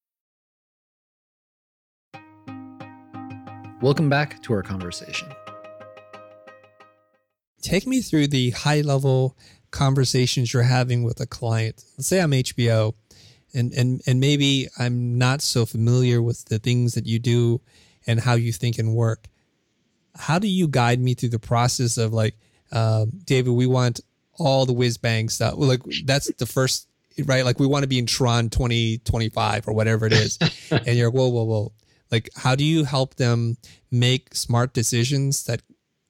[3.81, 5.27] Welcome back to our conversation.
[7.63, 9.35] Take me through the high level
[9.71, 11.83] conversations you're having with a client.
[11.97, 12.93] Let's say I'm HBO
[13.55, 17.59] and and and maybe I'm not so familiar with the things that you do
[18.05, 19.25] and how you think and work.
[20.15, 22.35] How do you guide me through the process of like,
[22.71, 23.99] uh, David, we want
[24.37, 25.55] all the whiz bang stuff.
[25.57, 26.87] Like that's the first
[27.25, 27.43] right?
[27.43, 30.37] Like we want to be in Tron 2025 or whatever it is.
[30.71, 31.73] and you're like, whoa, whoa, whoa.
[32.11, 33.57] Like, how do you help them
[33.89, 35.61] make smart decisions that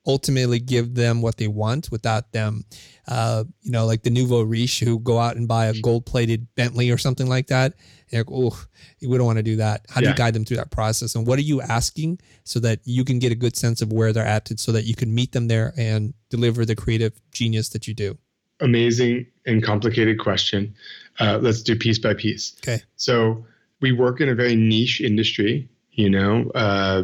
[0.07, 2.65] ultimately give them what they want without them,
[3.07, 6.47] uh, you know, like the nouveau riche who go out and buy a gold plated
[6.55, 7.75] Bentley or something like that.
[8.11, 8.59] Like, oh,
[8.99, 9.85] we don't want to do that.
[9.89, 10.11] How do Yeah.
[10.13, 11.13] you guide them through that process?
[11.13, 14.11] And what are you asking so that you can get a good sense of where
[14.11, 17.87] they're at so that you can meet them there and deliver the creative genius that
[17.87, 18.17] you do?
[18.59, 20.73] Amazing and complicated question.
[21.19, 22.55] Uh, let's do piece by piece.
[22.63, 22.81] Okay.
[22.95, 23.45] So
[23.81, 25.69] we work in a very niche industry.
[25.93, 27.03] You know, uh,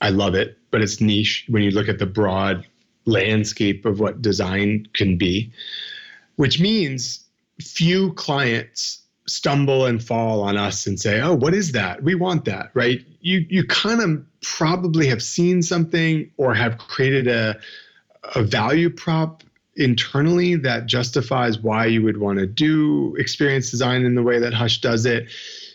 [0.00, 2.66] I love it, but it's niche when you look at the broad
[3.06, 5.52] landscape of what design can be,
[6.36, 7.24] which means
[7.60, 12.02] few clients stumble and fall on us and say, "Oh, what is that?
[12.02, 13.00] We want that." Right?
[13.20, 17.58] You you kind of probably have seen something or have created a
[18.34, 19.42] a value prop
[19.76, 24.54] internally that justifies why you would want to do experience design in the way that
[24.54, 25.28] Hush does it.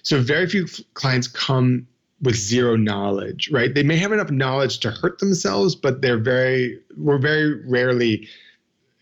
[0.04, 1.88] So very few clients come
[2.22, 3.74] with zero knowledge, right?
[3.74, 8.28] They may have enough knowledge to hurt themselves, but they're very we're very rarely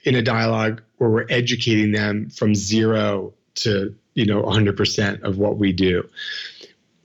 [0.03, 5.57] in a dialogue where we're educating them from zero to, you know, 100% of what
[5.57, 6.07] we do.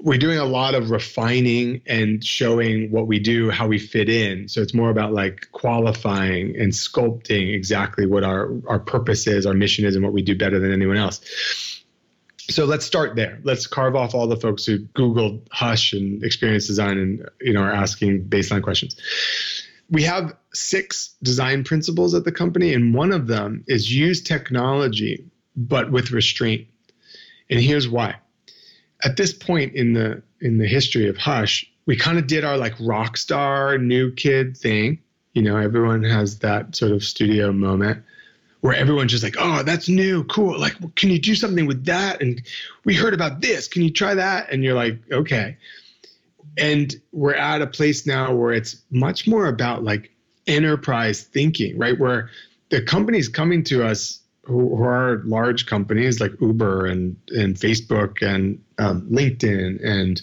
[0.02, 4.48] we're doing a lot of refining and showing what we do, how we fit in.
[4.48, 9.54] So it's more about like qualifying and sculpting exactly what our, our purpose is, our
[9.54, 11.20] mission is, and what we do better than anyone else.
[12.50, 13.38] So let's start there.
[13.44, 17.60] Let's carve off all the folks who Googled Hush and experience design and you know
[17.60, 18.96] are asking baseline questions.
[19.90, 25.24] We have six design principles at the company, and one of them is use technology,
[25.56, 26.66] but with restraint.
[27.50, 28.16] And here's why
[29.04, 32.56] at this point in the in the history of Hush, we kind of did our
[32.56, 34.98] like rock star new kid thing.
[35.34, 38.04] You know, everyone has that sort of studio moment
[38.62, 40.58] where everyone's just like, "Oh, that's new, cool.
[40.58, 42.42] Like, can you do something with that?" And
[42.84, 43.68] we heard about this.
[43.68, 44.50] Can you try that?
[44.50, 45.56] And you're like, "Okay."
[46.56, 50.10] And we're at a place now where it's much more about like
[50.46, 51.98] enterprise thinking, right?
[51.98, 52.30] Where
[52.70, 58.22] the companies coming to us who, who are large companies like Uber and and Facebook
[58.22, 60.22] and um, LinkedIn and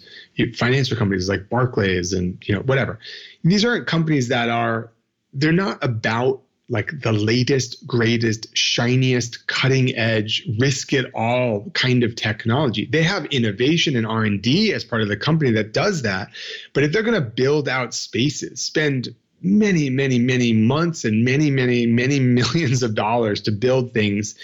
[0.56, 3.00] financial companies like Barclays and you know whatever.
[3.44, 4.92] These aren't companies that are
[5.34, 12.16] they're not about like the latest, greatest, shiniest, cutting edge, risk it all kind of
[12.16, 12.86] technology.
[12.86, 16.30] They have innovation and R&D as part of the company that does that.
[16.74, 19.10] But if they're going to build out spaces, spend
[19.42, 24.36] many, many, many months and many, many, many millions of dollars to build things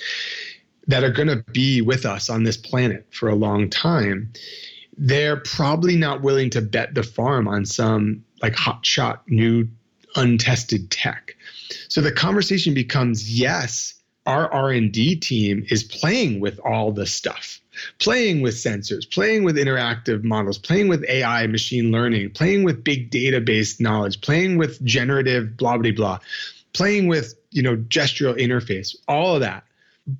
[0.87, 4.31] that are going to be with us on this planet for a long time,
[4.97, 9.67] they're probably not willing to bet the farm on some like hotshot new
[10.15, 11.34] untested tech.
[11.95, 13.93] So the conversation becomes yes,
[14.25, 17.61] our R&D team is playing with all the stuff
[17.99, 23.11] playing with sensors, playing with interactive models, playing with AI, machine learning, playing with big
[23.11, 26.19] database knowledge, playing with generative blah blah blah,
[26.73, 29.63] playing with you know gestural interface, all of that.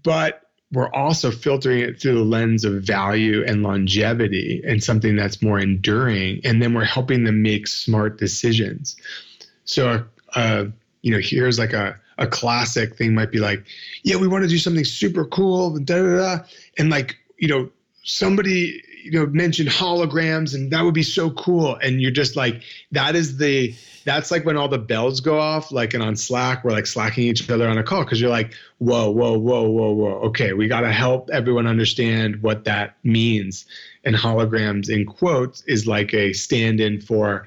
[0.03, 5.41] But we're also filtering it through the lens of value and longevity and something that's
[5.41, 6.39] more enduring.
[6.45, 8.95] And then we're helping them make smart decisions.
[9.65, 10.67] So, uh,
[11.05, 13.63] you know, here's like a, a classic thing might be like,
[14.01, 16.43] yeah, we want to do something super cool, da, da, da.
[16.79, 17.69] and like you know,
[18.01, 22.63] somebody you know mentioned holograms and that would be so cool and you're just like
[22.91, 26.63] that is the that's like when all the bells go off like and on slack
[26.63, 29.91] we're like slacking each other on a call because you're like whoa whoa whoa whoa
[29.91, 33.65] whoa okay we got to help everyone understand what that means
[34.03, 37.45] and holograms in quotes is like a stand-in for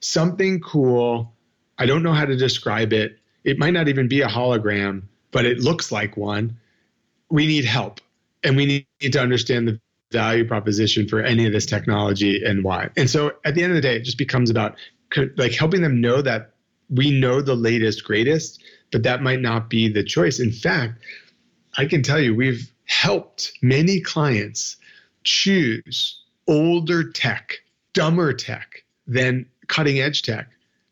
[0.00, 1.32] something cool
[1.78, 5.44] i don't know how to describe it it might not even be a hologram but
[5.44, 6.56] it looks like one
[7.30, 8.00] we need help
[8.44, 9.80] and we need to understand the
[10.12, 12.88] value proposition for any of this technology and why.
[12.96, 14.76] And so at the end of the day, it just becomes about
[15.36, 16.52] like helping them know that
[16.88, 18.62] we know the latest, greatest,
[18.92, 20.38] but that might not be the choice.
[20.38, 21.02] In fact,
[21.76, 24.76] I can tell you, we've helped many clients
[25.24, 27.54] choose older tech,
[27.92, 30.48] dumber tech than cutting edge tech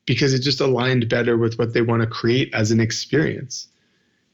[0.07, 3.69] because it just aligned better with what they want to create as an experience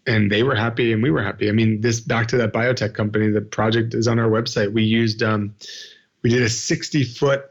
[0.06, 1.48] and they were happy and we were happy.
[1.48, 4.72] I mean, this back to that biotech company, the project is on our website.
[4.72, 5.54] We used, um,
[6.22, 7.44] we did a 60 foot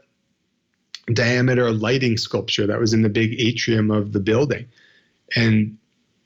[1.12, 4.66] diameter lighting sculpture that was in the big atrium of the building.
[5.36, 5.76] And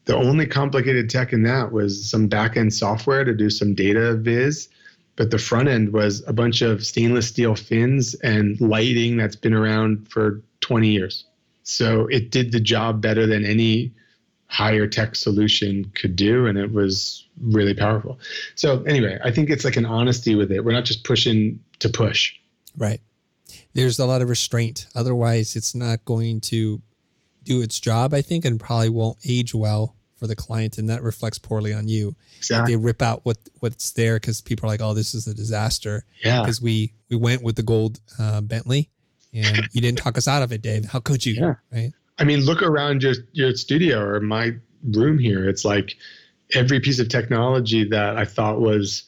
[0.07, 4.14] the only complicated tech in that was some back end software to do some data
[4.14, 4.68] viz.
[5.16, 9.54] But the front end was a bunch of stainless steel fins and lighting that's been
[9.54, 11.24] around for 20 years.
[11.64, 13.92] So it did the job better than any
[14.46, 18.20] higher tech solution could do and it was really powerful.
[18.55, 20.64] So anyway i think it's like an honesty with it.
[20.64, 22.35] We're not just pushing to push.
[22.77, 23.00] Right.
[23.72, 24.87] There's a lot of restraint.
[24.94, 26.81] Otherwise it's not going to
[27.42, 31.03] do its job i think and probably won't age well for the client and that
[31.03, 32.16] reflects poorly on you.
[32.38, 32.72] Exactly.
[32.72, 36.05] they rip out what what's there because people are like oh this is a disaster.
[36.22, 36.42] Yeah.
[36.42, 38.90] Because we we went with the gold uh, bentley
[39.34, 41.54] and you didn't talk us out of it dave how could you yeah.
[41.72, 45.48] right I mean, look around your your studio or my room here.
[45.48, 45.96] It's like
[46.54, 49.04] every piece of technology that I thought was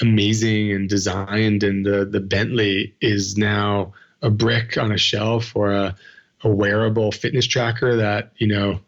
[0.00, 5.72] amazing and designed and the the Bentley is now a brick on a shelf or
[5.72, 5.96] a,
[6.42, 8.80] a wearable fitness tracker that you know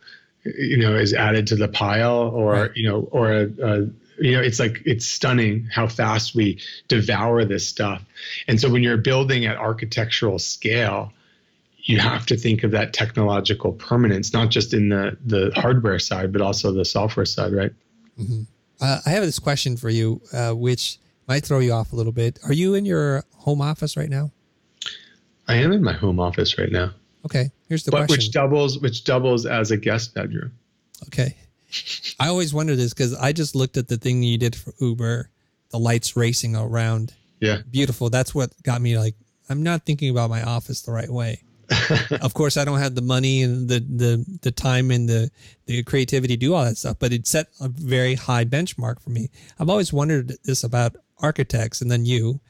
[0.45, 2.71] you know is added to the pile or right.
[2.75, 3.91] you know or a, a
[4.21, 8.03] you know it's like it's stunning how fast we devour this stuff
[8.49, 11.13] and so when you're building at architectural scale
[11.85, 16.33] you have to think of that technological permanence, not just in the the hardware side,
[16.33, 17.73] but also the software side, right?
[18.19, 18.43] Mm-hmm.
[18.81, 20.99] Uh, I have this question for you, uh, which
[21.29, 22.39] might throw you off a little bit.
[22.45, 24.31] Are you in your home office right now?
[25.49, 26.93] I am in my home office right now.
[27.25, 28.17] Okay, here's the but question.
[28.17, 30.53] Which doubles, which doubles as a guest bedroom.
[31.07, 31.37] Okay,
[32.19, 35.31] I always wonder this because I just looked at the thing you did for Uber,
[35.71, 37.59] the lights racing around Yeah.
[37.71, 38.11] Beautiful.
[38.11, 39.15] That's what got me like,
[39.49, 41.43] I'm not thinking about my office the right way.
[42.21, 45.31] of course, I don't have the money and the, the, the time and the,
[45.67, 49.11] the creativity to do all that stuff, but it set a very high benchmark for
[49.11, 49.31] me.
[49.59, 52.41] I've always wondered this about architects and then you.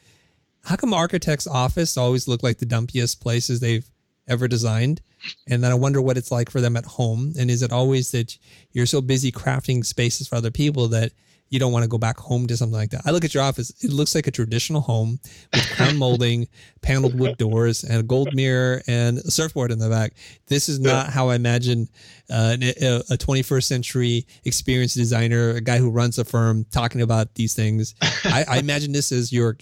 [0.64, 3.89] How come architects' office always look like the dumpiest places they've
[4.27, 5.01] ever designed?
[5.49, 7.35] And then I wonder what it's like for them at home.
[7.39, 8.37] And is it always that
[8.73, 11.12] you're so busy crafting spaces for other people that
[11.51, 13.03] you don't want to go back home to something like that.
[13.05, 15.18] I look at your office; it looks like a traditional home
[15.53, 16.47] with crown molding,
[16.81, 20.14] paneled wood doors, and a gold mirror and a surfboard in the back.
[20.47, 21.89] This is not how I imagine
[22.31, 27.53] uh, a 21st century experienced designer, a guy who runs a firm, talking about these
[27.53, 27.95] things.
[28.25, 29.59] I, I imagine this is your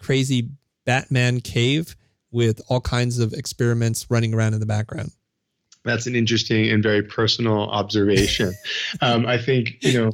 [0.00, 0.48] crazy
[0.86, 1.96] Batman cave
[2.32, 5.12] with all kinds of experiments running around in the background.
[5.84, 8.54] That's an interesting and very personal observation.
[9.00, 10.12] um, I think you know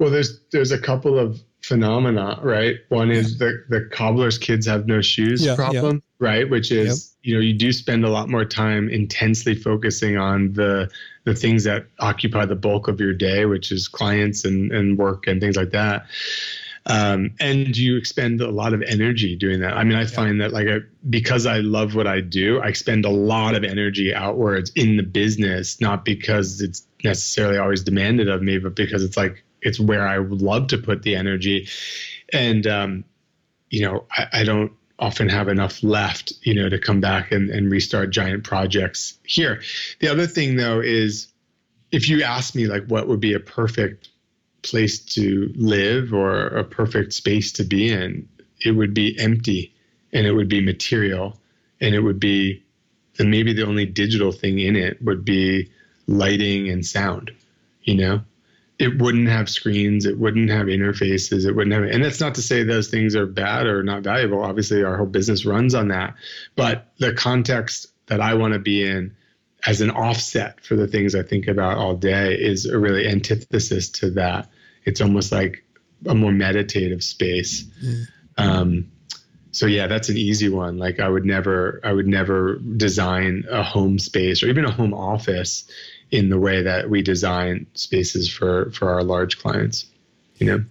[0.00, 2.76] well, there's there's a couple of phenomena, right?
[2.88, 6.26] One is the the cobbler's kids have no shoes yeah, problem, yeah.
[6.26, 6.50] right?
[6.50, 7.28] Which is yep.
[7.28, 10.90] you know you do spend a lot more time intensely focusing on the
[11.24, 15.26] the things that occupy the bulk of your day, which is clients and and work
[15.26, 16.06] and things like that.
[16.86, 19.76] Um, and you expend a lot of energy doing that.
[19.76, 20.78] I mean, I find that like I,
[21.08, 25.02] because I love what I do, I spend a lot of energy outwards in the
[25.02, 30.06] business, not because it's necessarily always demanded of me, but because it's like it's where
[30.06, 31.68] I would love to put the energy.
[32.32, 33.04] And, um,
[33.68, 37.50] you know, I, I, don't often have enough left, you know, to come back and,
[37.50, 39.62] and restart giant projects here.
[40.00, 41.28] The other thing, though, is
[41.90, 44.09] if you ask me, like, what would be a perfect
[44.62, 48.28] place to live or a perfect space to be in,
[48.64, 49.74] it would be empty
[50.12, 51.38] and it would be material
[51.80, 52.62] and it would be,
[53.18, 55.70] and maybe the only digital thing in it would be
[56.06, 57.30] lighting and sound,
[57.82, 58.20] you know?
[58.80, 62.42] it wouldn't have screens it wouldn't have interfaces it wouldn't have and that's not to
[62.42, 66.14] say those things are bad or not valuable obviously our whole business runs on that
[66.56, 69.14] but the context that i want to be in
[69.66, 73.88] as an offset for the things i think about all day is a really antithesis
[73.90, 74.48] to that.
[74.84, 75.64] It's almost like
[76.06, 77.64] a more meditative space.
[77.84, 78.02] Mm-hmm.
[78.42, 78.90] um,
[79.52, 80.78] so yeah that's an easy one.
[80.78, 84.94] Like i would never i would never design a home space or even a home
[84.94, 85.68] office
[86.10, 89.86] in the way that we design spaces for for our large clients
[90.36, 90.64] you know?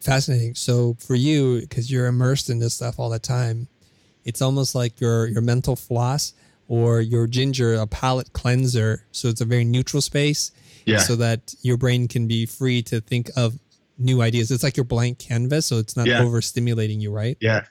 [0.00, 0.54] Fascinating.
[0.54, 3.68] So for you because you're immersed in this stuff all the time
[4.24, 6.32] it's almost like your your mental floss
[6.68, 10.52] or your ginger a palate cleanser so it's a very neutral space
[10.86, 10.98] yeah.
[10.98, 13.58] so that your brain can be free to think of
[13.98, 16.20] new ideas it's like your blank canvas so it's not yeah.
[16.20, 17.64] overstimulating you right yeah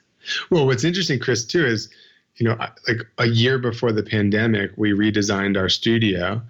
[0.50, 1.88] well what's interesting chris too is
[2.36, 2.56] you know
[2.88, 6.40] like a year before the pandemic we redesigned our studio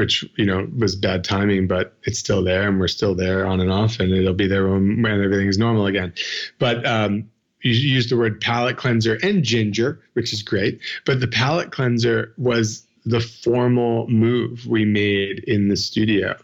[0.00, 3.60] which you know was bad timing, but it's still there, and we're still there on
[3.60, 6.14] and off, and it'll be there when, when everything is normal again.
[6.58, 7.30] But um,
[7.62, 10.80] you use the word palate cleanser and ginger, which is great.
[11.04, 16.36] But the palate cleanser was the formal move we made in the studio,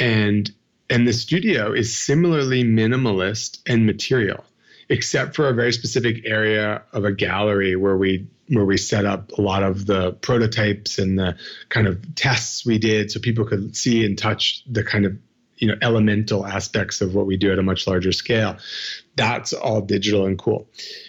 [0.00, 0.50] and
[0.90, 4.44] and the studio is similarly minimalist and material,
[4.88, 9.32] except for a very specific area of a gallery where we where we set up
[9.32, 11.36] a lot of the prototypes and the
[11.68, 15.16] kind of tests we did so people could see and touch the kind of
[15.62, 18.56] you know elemental aspects of what we do at a much larger scale
[19.16, 20.68] that's all digital and cool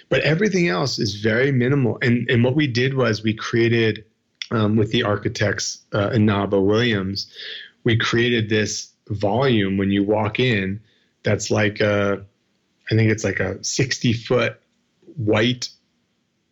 [0.10, 4.06] but everything else is very minimal and and what we did was we created
[4.52, 7.34] um, with the architects uh, Inaba Williams
[7.84, 10.80] we created this volume when you walk in
[11.24, 12.24] that's like a
[12.92, 14.60] I think it's like a 60 foot
[15.16, 15.70] white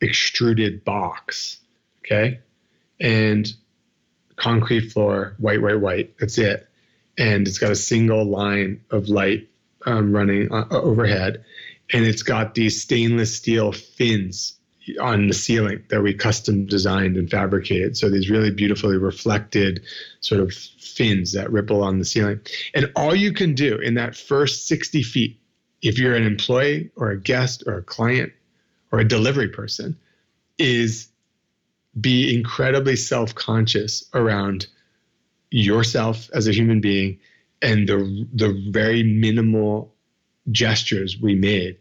[0.01, 1.59] extruded box.
[1.99, 2.39] Okay.
[2.99, 3.51] And
[4.35, 6.17] concrete floor, white, white, white.
[6.19, 6.67] That's it.
[7.21, 9.47] And it's got a single line of light
[9.85, 11.45] um, running uh, overhead.
[11.93, 14.57] And it's got these stainless steel fins
[14.99, 17.95] on the ceiling that we custom designed and fabricated.
[17.95, 19.83] So these really beautifully reflected
[20.21, 22.39] sort of fins that ripple on the ceiling.
[22.73, 25.39] And all you can do in that first 60 feet,
[25.83, 28.33] if you're an employee or a guest or a client
[28.91, 29.95] or a delivery person
[30.57, 31.07] is
[31.99, 34.65] be incredibly self-conscious around
[35.51, 37.19] yourself as a human being
[37.61, 39.93] and the the very minimal
[40.51, 41.77] gestures we made.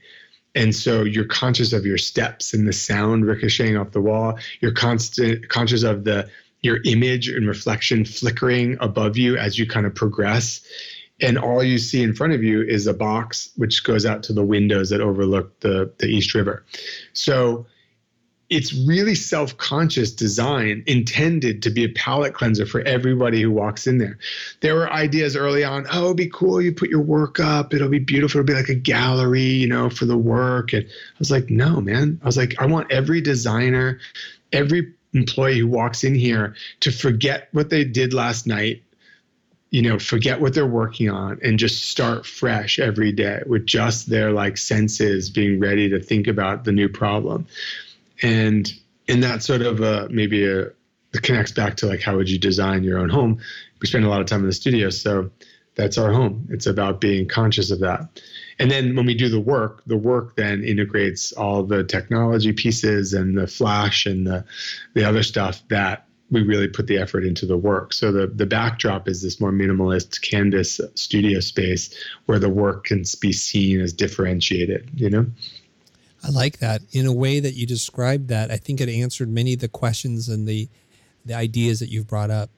[0.54, 4.38] And so you're conscious of your steps and the sound ricocheting off the wall.
[4.60, 6.28] You're constant conscious of the
[6.62, 10.60] your image and reflection flickering above you as you kind of progress.
[11.22, 14.32] And all you see in front of you is a box which goes out to
[14.32, 16.64] the windows that overlook the, the East River.
[17.12, 17.66] So
[18.50, 23.98] it's really self-conscious design intended to be a palate cleanser for everybody who walks in
[23.98, 24.18] there.
[24.60, 26.60] There were ideas early on, oh, it'd be cool.
[26.60, 28.40] You put your work up, it'll be beautiful.
[28.40, 30.72] It'll be like a gallery, you know, for the work.
[30.72, 32.18] And I was like, no, man.
[32.22, 34.00] I was like, I want every designer,
[34.52, 38.82] every employee who walks in here to forget what they did last night
[39.70, 44.08] you know forget what they're working on and just start fresh every day with just
[44.08, 47.46] their like senses being ready to think about the new problem
[48.22, 48.72] and
[49.08, 50.66] and that sort of uh, maybe a
[51.12, 53.40] it connects back to like how would you design your own home
[53.80, 55.30] we spend a lot of time in the studio so
[55.74, 58.20] that's our home it's about being conscious of that
[58.58, 63.12] and then when we do the work the work then integrates all the technology pieces
[63.12, 64.44] and the flash and the
[64.94, 67.92] the other stuff that we really put the effort into the work.
[67.92, 71.94] So the the backdrop is this more minimalist canvas studio space
[72.26, 75.26] where the work can be seen as differentiated, you know?
[76.22, 76.82] I like that.
[76.92, 80.28] In a way that you described that, I think it answered many of the questions
[80.28, 80.68] and the
[81.24, 82.50] the ideas that you've brought up.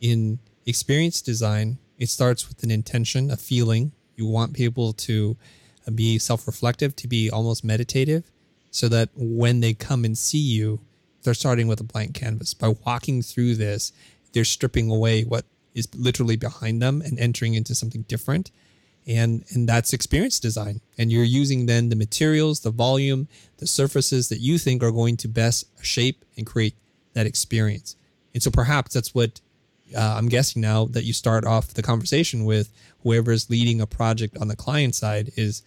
[0.00, 3.92] In experience design, it starts with an intention, a feeling.
[4.16, 5.36] You want people to
[5.86, 8.30] uh, be self-reflective, to be almost meditative,
[8.70, 10.80] so that when they come and see you,
[11.22, 12.54] they're starting with a blank canvas.
[12.54, 13.92] By walking through this,
[14.32, 15.44] they're stripping away what
[15.74, 18.52] is literally behind them and entering into something different.
[19.06, 20.80] And and that's experience design.
[20.96, 23.28] And you're using then the materials, the volume,
[23.58, 26.74] the surfaces that you think are going to best shape and create
[27.12, 27.96] that experience.
[28.32, 29.40] And so perhaps that's what
[29.96, 33.86] uh, I'm guessing now that you start off the conversation with whoever is leading a
[33.86, 35.62] project on the client side is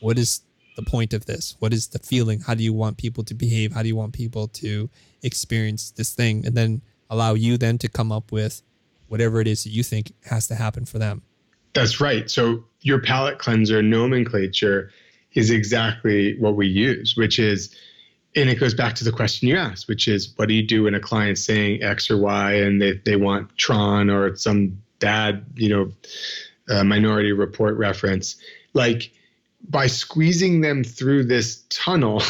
[0.00, 0.42] what is
[0.76, 1.56] the point of this?
[1.58, 2.40] What is the feeling?
[2.40, 3.72] How do you want people to behave?
[3.72, 4.90] How do you want people to
[5.22, 6.46] experience this thing?
[6.46, 8.62] And then allow you then to come up with
[9.08, 11.22] whatever it is that you think has to happen for them.
[11.76, 12.30] That's right.
[12.30, 14.90] So your palate cleanser nomenclature
[15.34, 17.76] is exactly what we use, which is,
[18.34, 20.84] and it goes back to the question you asked, which is, what do you do
[20.84, 25.44] when a client's saying X or Y and they, they want Tron or some bad,
[25.54, 25.92] you know,
[26.70, 28.36] uh, minority report reference?
[28.72, 29.12] Like,
[29.68, 32.22] by squeezing them through this tunnel,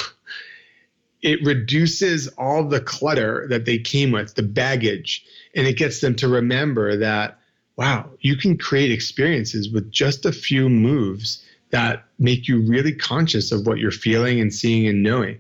[1.23, 5.25] it reduces all the clutter that they came with, the baggage,
[5.55, 7.36] and it gets them to remember that,
[7.77, 13.53] wow, you can create experiences with just a few moves that make you really conscious
[13.53, 15.39] of what you're feeling and seeing and knowing.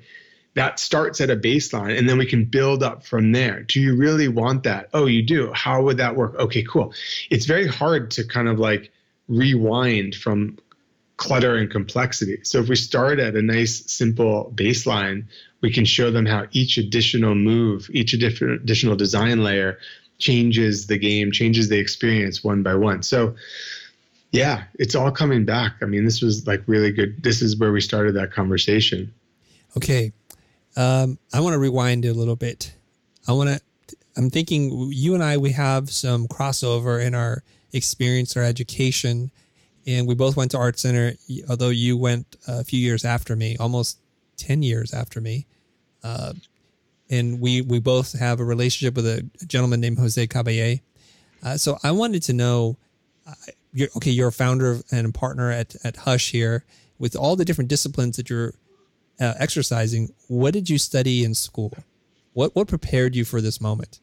[0.54, 3.62] That starts at a baseline, and then we can build up from there.
[3.62, 4.88] Do you really want that?
[4.94, 5.52] Oh, you do.
[5.52, 6.34] How would that work?
[6.36, 6.94] Okay, cool.
[7.30, 8.90] It's very hard to kind of like
[9.28, 10.58] rewind from
[11.18, 12.38] clutter and complexity.
[12.42, 15.24] So if we start at a nice, simple baseline,
[15.60, 19.78] we can show them how each additional move, each additional design layer
[20.18, 23.02] changes the game, changes the experience one by one.
[23.02, 23.34] So
[24.32, 25.74] yeah, it's all coming back.
[25.82, 27.22] I mean, this was like really good.
[27.22, 29.12] This is where we started that conversation.
[29.76, 30.12] Okay.
[30.76, 32.74] Um, I want to rewind a little bit.
[33.28, 37.42] I want to, I'm thinking you and I, we have some crossover in our
[37.72, 39.30] experience, our education
[39.86, 41.14] and we both went to art center
[41.48, 43.98] although you went a few years after me almost
[44.38, 45.46] 10 years after me
[46.02, 46.32] uh,
[47.10, 50.80] and we we both have a relationship with a gentleman named Jose Caballer
[51.44, 52.76] uh, so i wanted to know
[53.26, 53.32] uh,
[53.72, 56.64] you're, okay you're a founder and a partner at, at hush here
[56.98, 58.54] with all the different disciplines that you're
[59.20, 61.72] uh, exercising what did you study in school
[62.32, 64.00] what what prepared you for this moment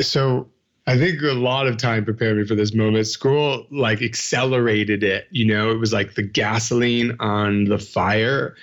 [0.00, 0.48] so
[0.88, 3.06] I think a lot of time prepared me for this moment.
[3.06, 5.28] School like accelerated it.
[5.30, 8.56] You know, it was like the gasoline on the fire.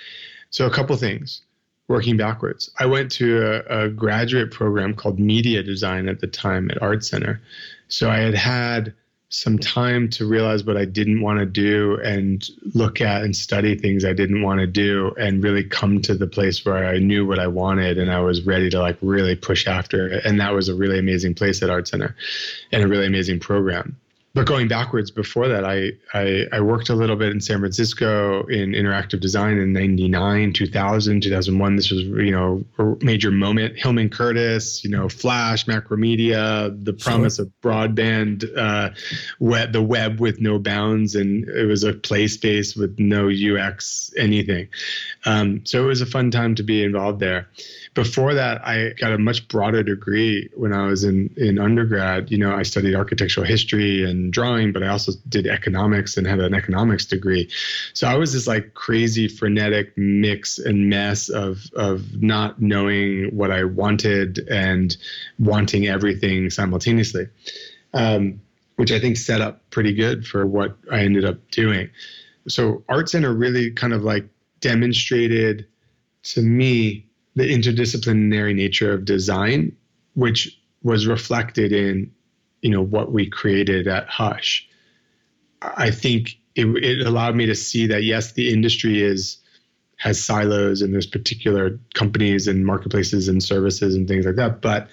[0.50, 1.42] So a couple things.
[1.88, 6.68] Working backwards, I went to a, a graduate program called media design at the time
[6.70, 7.40] at Art Center.
[7.88, 8.94] So I had had
[9.28, 13.76] some time to realize what I didn't want to do and look at and study
[13.76, 17.26] things I didn't want to do and really come to the place where I knew
[17.26, 20.24] what I wanted and I was ready to like really push after it.
[20.24, 22.14] And that was a really amazing place at Art Center
[22.72, 23.96] and a really amazing program
[24.36, 28.44] but going backwards before that, I, I, I worked a little bit in San Francisco
[28.48, 31.76] in interactive design in '99, 2000, 2001.
[31.76, 33.78] This was you know a major moment.
[33.78, 37.46] Hillman Curtis, you know, Flash, Macromedia, the promise sure.
[37.46, 38.90] of broadband, uh,
[39.40, 44.12] web, the web with no bounds, and it was a play space with no UX
[44.18, 44.68] anything.
[45.24, 47.48] Um, so it was a fun time to be involved there
[47.96, 52.30] before that, I got a much broader degree when I was in, in undergrad.
[52.30, 56.38] You know, I studied architectural history and drawing, but I also did economics and had
[56.38, 57.48] an economics degree.
[57.94, 63.50] So I was this like crazy, frenetic mix and mess of, of not knowing what
[63.50, 64.94] I wanted and
[65.38, 67.28] wanting everything simultaneously,
[67.94, 68.42] um,
[68.76, 71.88] which I think set up pretty good for what I ended up doing.
[72.46, 74.28] So Art Center really kind of like
[74.60, 75.66] demonstrated
[76.24, 77.06] to me
[77.36, 79.76] the interdisciplinary nature of design,
[80.14, 82.10] which was reflected in,
[82.62, 84.66] you know, what we created at Hush.
[85.62, 89.38] I think it, it allowed me to see that yes, the industry is
[89.98, 94.88] has silos and there's particular companies and marketplaces and services and things like that, but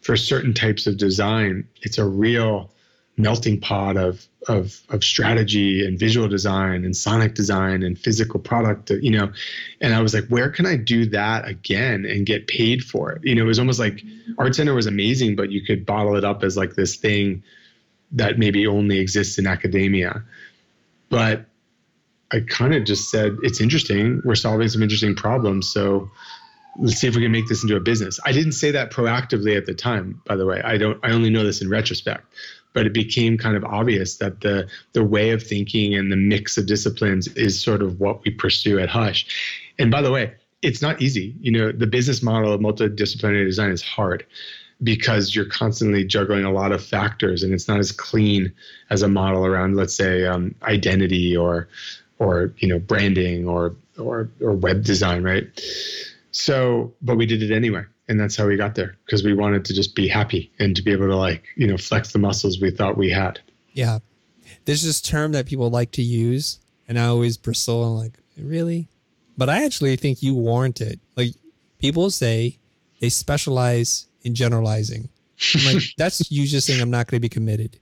[0.00, 2.70] for certain types of design, it's a real
[3.18, 8.90] melting pot of of of strategy and visual design and sonic design and physical product
[8.90, 9.30] you know
[9.80, 13.20] and i was like where can i do that again and get paid for it?
[13.24, 14.02] You know it was almost like
[14.38, 17.42] art center was amazing but you could bottle it up as like this thing
[18.12, 20.22] that maybe only exists in academia.
[21.10, 21.46] But
[22.30, 24.22] i kind of just said it's interesting.
[24.24, 26.10] We're solving some interesting problems so
[26.78, 28.20] let's see if we can make this into a business.
[28.24, 30.62] I didn't say that proactively at the time by the way.
[30.62, 32.24] I don't i only know this in retrospect
[32.72, 36.58] but it became kind of obvious that the the way of thinking and the mix
[36.58, 39.26] of disciplines is sort of what we pursue at Hush.
[39.78, 41.34] And by the way, it's not easy.
[41.40, 44.26] You know, the business model of multidisciplinary design is hard
[44.82, 48.52] because you're constantly juggling a lot of factors and it's not as clean
[48.90, 51.68] as a model around let's say um, identity or
[52.18, 55.48] or you know branding or or or web design right
[56.30, 59.64] so but we did it anyway and that's how we got there because we wanted
[59.66, 62.60] to just be happy and to be able to like you know flex the muscles
[62.60, 63.40] we thought we had.
[63.72, 63.98] Yeah.
[64.64, 68.88] There's this term that people like to use and i always bristle and like really?
[69.36, 70.98] But i actually think you warrant it.
[71.16, 71.34] Like
[71.78, 72.58] people say
[73.00, 75.08] they specialize in generalizing.
[75.54, 77.78] I'm like that's you just saying i'm not going to be committed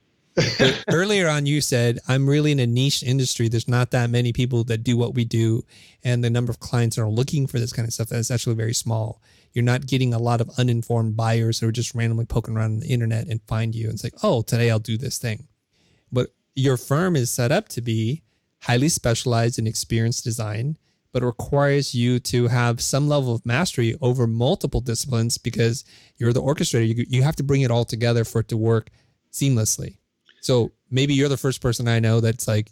[0.89, 4.65] earlier on you said i'm really in a niche industry there's not that many people
[4.65, 5.63] that do what we do
[6.05, 8.55] and the number of clients that are looking for this kind of stuff that's actually
[8.55, 9.21] very small
[9.57, 12.81] you're not getting a lot of uninformed buyers who are just randomly poking around on
[12.81, 15.49] the internet and find you and say, oh, today I'll do this thing.
[16.13, 18.23] But your firm is set up to be
[18.61, 20.77] highly specialized in experience design,
[21.11, 25.87] but it requires you to have some level of mastery over multiple disciplines because
[26.19, 26.95] you're the orchestrator.
[26.95, 28.91] You, you have to bring it all together for it to work
[29.33, 29.97] seamlessly.
[30.41, 32.71] So maybe you're the first person I know that's like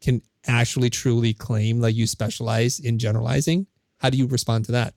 [0.00, 3.66] can actually truly claim like you specialize in generalizing.
[3.98, 4.94] How do you respond to that?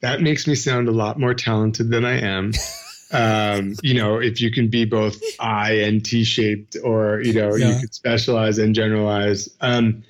[0.00, 2.52] that makes me sound a lot more talented than I am.
[3.12, 7.54] um, you know, if you can be both I and T shaped, or you know,
[7.54, 7.74] yeah.
[7.74, 9.48] you could specialize and generalize.
[9.60, 10.04] Um,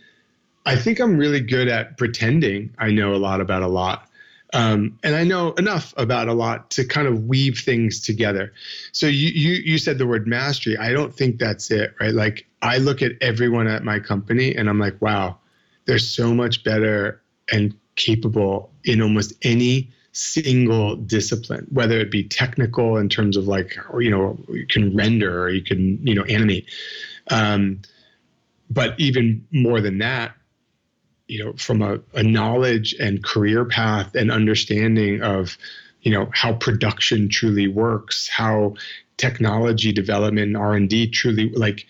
[0.66, 4.07] I think I'm really good at pretending I know a lot about a lot.
[4.54, 8.52] Um, and I know enough about a lot to kind of weave things together.
[8.92, 10.76] So you, you you said the word mastery.
[10.78, 12.14] I don't think that's it, right?
[12.14, 15.36] Like I look at everyone at my company and I'm like, wow,
[15.84, 17.20] they're so much better
[17.52, 23.76] and capable in almost any single discipline, whether it be technical in terms of like,
[23.90, 26.66] or, you know, you can render or you can, you know, animate.
[27.30, 27.82] Um,
[28.70, 30.34] but even more than that,
[31.28, 35.56] you know, from a, a knowledge and career path and understanding of,
[36.02, 38.74] you know, how production truly works, how
[39.18, 41.86] technology development, R and D truly like,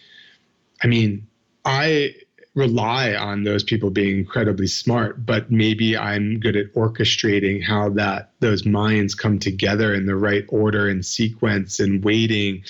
[0.83, 1.27] I mean,
[1.65, 2.15] I
[2.59, 8.33] rely on those people being incredibly smart but maybe i'm good at orchestrating how that
[8.41, 12.61] those minds come together in the right order and sequence and waiting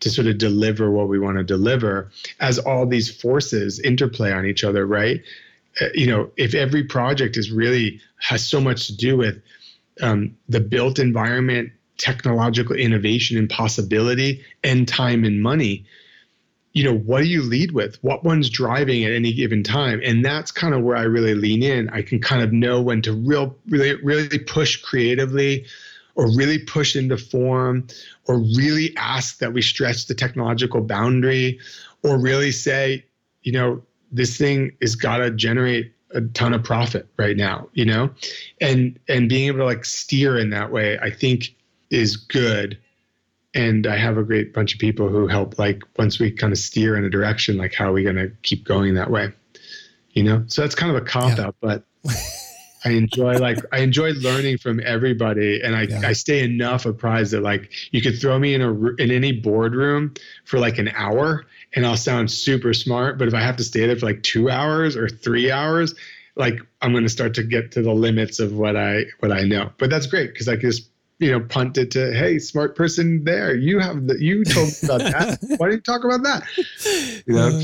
[0.00, 2.10] to sort of deliver what we want to deliver
[2.40, 5.22] as all these forces interplay on each other right
[5.94, 9.40] you know if every project is really has so much to do with
[10.00, 15.84] um, the built environment technological innovation and possibility and time and money
[16.78, 17.98] you know what do you lead with?
[18.02, 20.00] What one's driving at any given time?
[20.04, 21.88] And that's kind of where i really lean in.
[21.90, 25.66] I can kind of know when to real really really push creatively
[26.14, 27.88] or really push into form
[28.26, 31.58] or really ask that we stretch the technological boundary
[32.04, 33.04] or really say
[33.42, 37.84] you know this thing is got to generate a ton of profit right now you
[37.84, 38.10] know
[38.60, 41.54] and and being able to like steer in that way i think
[41.90, 42.78] is good
[43.54, 45.58] and I have a great bunch of people who help.
[45.58, 48.30] Like once we kind of steer in a direction, like how are we going to
[48.42, 49.32] keep going that way?
[50.12, 51.84] You know, so that's kind of a cop out, but
[52.84, 56.00] I enjoy like I enjoy learning from everybody, and I yeah.
[56.04, 60.14] I stay enough apprised that like you could throw me in a in any boardroom
[60.44, 61.44] for like an hour,
[61.74, 63.18] and I'll sound super smart.
[63.18, 65.94] But if I have to stay there for like two hours or three hours,
[66.36, 69.42] like I'm going to start to get to the limits of what I what I
[69.42, 69.70] know.
[69.78, 70.88] But that's great because I can just
[71.18, 74.74] you know, punt it to, hey, smart person there, you have the, you told me
[74.84, 75.38] about that.
[75.58, 76.44] Why don't you talk about that?
[77.26, 77.48] You know.
[77.48, 77.62] Uh,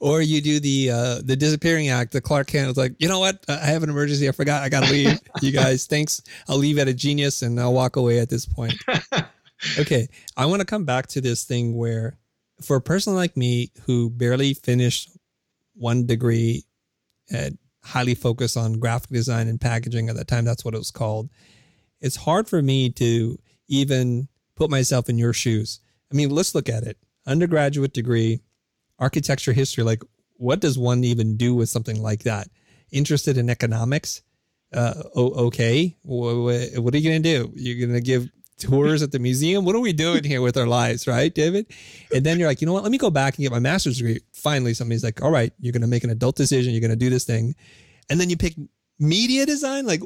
[0.00, 2.12] or you do the uh, the disappearing act.
[2.12, 3.42] The Clark Kent is like, you know what?
[3.48, 4.28] I have an emergency.
[4.28, 4.62] I forgot.
[4.62, 5.18] I gotta leave.
[5.40, 6.20] you guys, thanks.
[6.48, 8.74] I'll leave at a genius and I'll walk away at this point.
[9.78, 12.18] okay, I want to come back to this thing where,
[12.62, 15.10] for a person like me who barely finished
[15.74, 16.64] one degree,
[17.30, 17.52] at
[17.82, 21.28] highly focused on graphic design and packaging at that time, that's what it was called
[22.02, 23.38] it's hard for me to
[23.68, 25.80] even put myself in your shoes.
[26.12, 26.98] I mean, let's look at it.
[27.26, 28.40] Undergraduate degree,
[28.98, 29.84] architecture history.
[29.84, 30.02] Like,
[30.34, 32.48] what does one even do with something like that?
[32.90, 34.22] Interested in economics?
[34.74, 35.96] Uh, okay.
[36.02, 37.52] What are you going to do?
[37.54, 38.28] You're going to give
[38.58, 39.64] tours at the museum.
[39.64, 41.66] What are we doing here with our lives, right, David?
[42.14, 42.82] And then you're like, you know what?
[42.82, 44.20] Let me go back and get my master's degree.
[44.32, 46.72] Finally, somebody's like, all right, you're going to make an adult decision.
[46.72, 47.54] You're going to do this thing.
[48.08, 48.54] And then you pick
[48.98, 49.86] media design.
[49.86, 50.02] Like,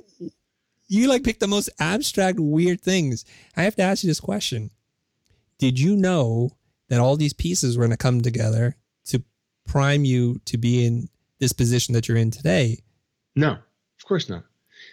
[0.88, 3.24] you like pick the most abstract, weird things.
[3.56, 4.70] I have to ask you this question.
[5.58, 6.50] Did you know
[6.88, 8.76] that all these pieces were going to come together
[9.06, 9.22] to
[9.66, 12.78] prime you to be in this position that you're in today?
[13.34, 14.44] No, of course not.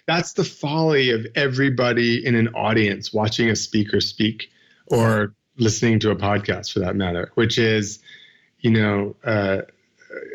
[0.05, 4.49] That's the folly of everybody in an audience watching a speaker speak
[4.87, 7.99] or listening to a podcast for that matter, which is,
[8.59, 9.61] you know, uh,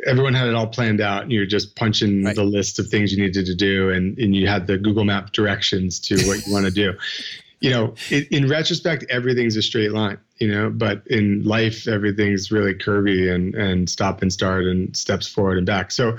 [0.06, 2.34] everyone had it all planned out and you're just punching right.
[2.34, 5.32] the list of things you needed to do and, and you had the Google Map
[5.32, 6.94] directions to what you want to do.
[7.60, 12.52] You know, in, in retrospect, everything's a straight line, you know, but in life, everything's
[12.52, 15.90] really curvy and, and stop and start and steps forward and back.
[15.90, 16.18] So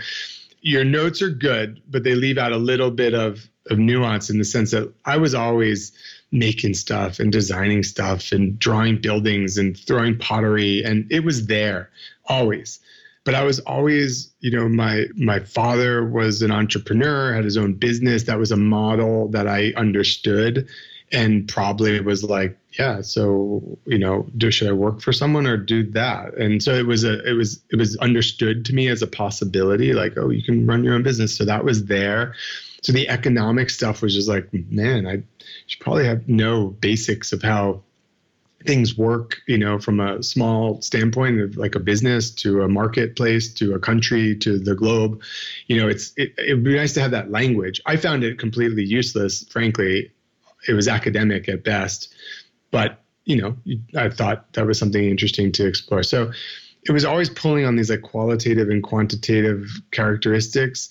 [0.61, 4.37] your notes are good, but they leave out a little bit of, of nuance in
[4.37, 5.91] the sense that I was always
[6.31, 11.89] making stuff and designing stuff and drawing buildings and throwing pottery and it was there
[12.27, 12.79] always
[13.29, 17.73] but I was always, you know, my my father was an entrepreneur, had his own
[17.73, 18.23] business.
[18.23, 20.67] That was a model that I understood,
[21.11, 23.01] and probably was like, yeah.
[23.01, 26.35] So you know, do should I work for someone or do that?
[26.35, 29.91] And so it was a it was it was understood to me as a possibility.
[29.91, 31.35] Like, oh, you can run your own business.
[31.35, 32.35] So that was there.
[32.81, 35.23] So the economic stuff was just like, man, I
[35.67, 37.81] should probably have no basics of how
[38.65, 43.53] things work, you know, from a small standpoint of like a business to a marketplace
[43.55, 45.21] to a country to the globe,
[45.67, 47.81] you know, it's it, it'd be nice to have that language.
[47.85, 50.11] I found it completely useless, frankly.
[50.67, 52.13] It was academic at best,
[52.71, 53.55] but you know,
[53.95, 56.01] I thought that was something interesting to explore.
[56.01, 56.31] So
[56.83, 60.89] it was always pulling on these like qualitative and quantitative characteristics.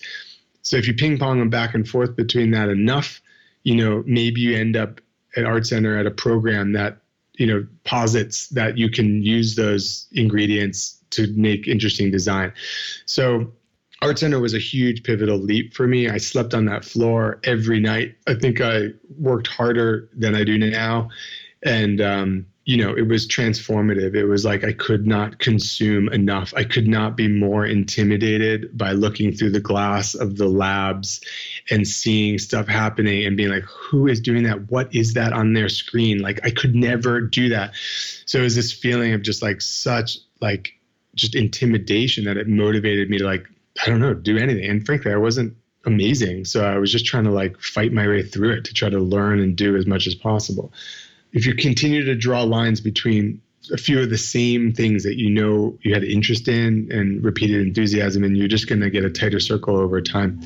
[0.62, 3.20] So if you ping pong them back and forth between that enough,
[3.64, 5.00] you know, maybe you end up
[5.36, 6.98] at Art Center at a program that
[7.38, 12.52] you know posits that you can use those ingredients to make interesting design
[13.06, 13.50] so
[14.02, 17.80] art center was a huge pivotal leap for me i slept on that floor every
[17.80, 21.08] night i think i worked harder than i do now
[21.62, 24.14] and um, you know, it was transformative.
[24.14, 26.52] It was like I could not consume enough.
[26.54, 31.22] I could not be more intimidated by looking through the glass of the labs
[31.70, 34.70] and seeing stuff happening and being like, who is doing that?
[34.70, 36.18] What is that on their screen?
[36.18, 37.72] Like, I could never do that.
[38.26, 40.74] So it was this feeling of just like such, like,
[41.14, 43.46] just intimidation that it motivated me to, like,
[43.82, 44.68] I don't know, do anything.
[44.68, 45.56] And frankly, I wasn't
[45.86, 46.44] amazing.
[46.44, 48.98] So I was just trying to, like, fight my way through it to try to
[48.98, 50.70] learn and do as much as possible
[51.32, 53.40] if you continue to draw lines between
[53.72, 57.66] a few of the same things that you know you had interest in and repeated
[57.66, 60.40] enthusiasm, and you're just going to get a tighter circle over time.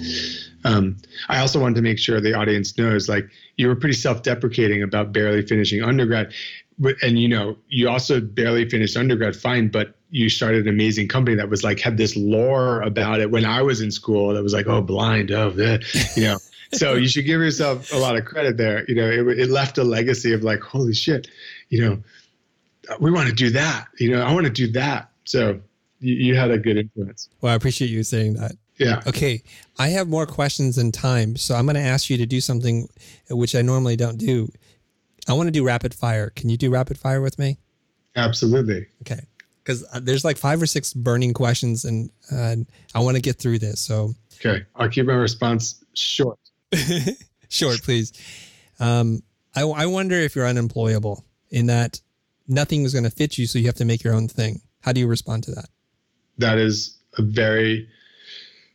[0.64, 0.97] Um,
[1.28, 5.12] I also wanted to make sure the audience knows, like, you were pretty self-deprecating about
[5.12, 6.33] barely finishing undergrad,
[6.78, 11.09] but and you know, you also barely finished undergrad, fine, but you started an amazing
[11.09, 14.43] company that was like had this lore about it when I was in school that
[14.43, 15.83] was like, oh, blind, oh, the,
[16.16, 16.39] you know
[16.75, 18.85] so you should give yourself a lot of credit there.
[18.89, 21.29] You know, it, it left a legacy of like, holy shit,
[21.68, 22.03] you know,
[23.01, 23.89] we want to do that.
[23.99, 25.11] You know, I want to do that.
[25.25, 25.61] So
[26.01, 27.29] you, you had a good influence.
[27.41, 28.53] Well, I appreciate you saying that.
[28.79, 29.03] Yeah.
[29.07, 29.43] Okay.
[29.79, 31.37] I have more questions than time.
[31.37, 32.89] So I'm going to ask you to do something
[33.31, 34.51] which I normally don't do.
[35.29, 36.31] I want to do rapid fire.
[36.31, 37.59] Can you do rapid fire with me?
[38.16, 38.87] Absolutely.
[39.03, 39.20] Okay.
[39.62, 42.57] Because uh, there's like five or six burning questions and uh,
[42.95, 43.81] I want to get through this.
[43.81, 44.14] So,
[44.45, 44.64] okay.
[44.75, 46.39] I'll keep my response short.
[47.49, 48.12] Short, please.
[48.81, 49.23] Um,
[49.55, 52.01] I, I wonder if you're unemployable in that
[52.49, 54.62] nothing is going to fit you, so you have to make your own thing.
[54.81, 55.68] How do you respond to that?
[56.39, 57.89] That is a very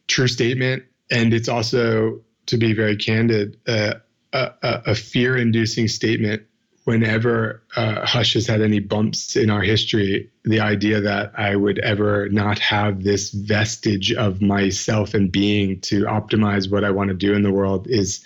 [0.07, 0.83] true statement.
[1.09, 3.95] And it's also, to be very candid, uh,
[4.33, 6.43] a, a fear inducing statement
[6.87, 11.79] whenever uh, Hush has had any bumps in our history, the idea that I would
[11.79, 17.13] ever not have this vestige of myself and being to optimize what I want to
[17.13, 18.23] do in the world is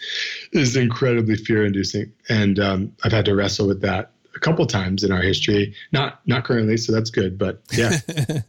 [0.51, 5.11] is incredibly fear-inducing, and um, I've had to wrestle with that a couple times in
[5.11, 5.73] our history.
[5.91, 7.97] Not not currently, so that's good, but yeah.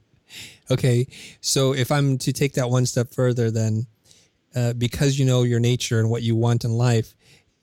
[0.70, 1.06] okay,
[1.40, 3.86] so if I'm to take that one step further, then
[4.54, 7.14] uh, because you know your nature and what you want in life,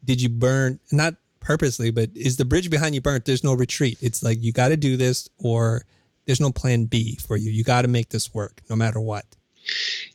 [0.03, 3.25] did you burn not purposely, but is the bridge behind you burnt?
[3.25, 3.97] There's no retreat.
[4.01, 5.85] It's like you got to do this, or
[6.25, 7.51] there's no plan B for you.
[7.51, 9.25] You got to make this work, no matter what.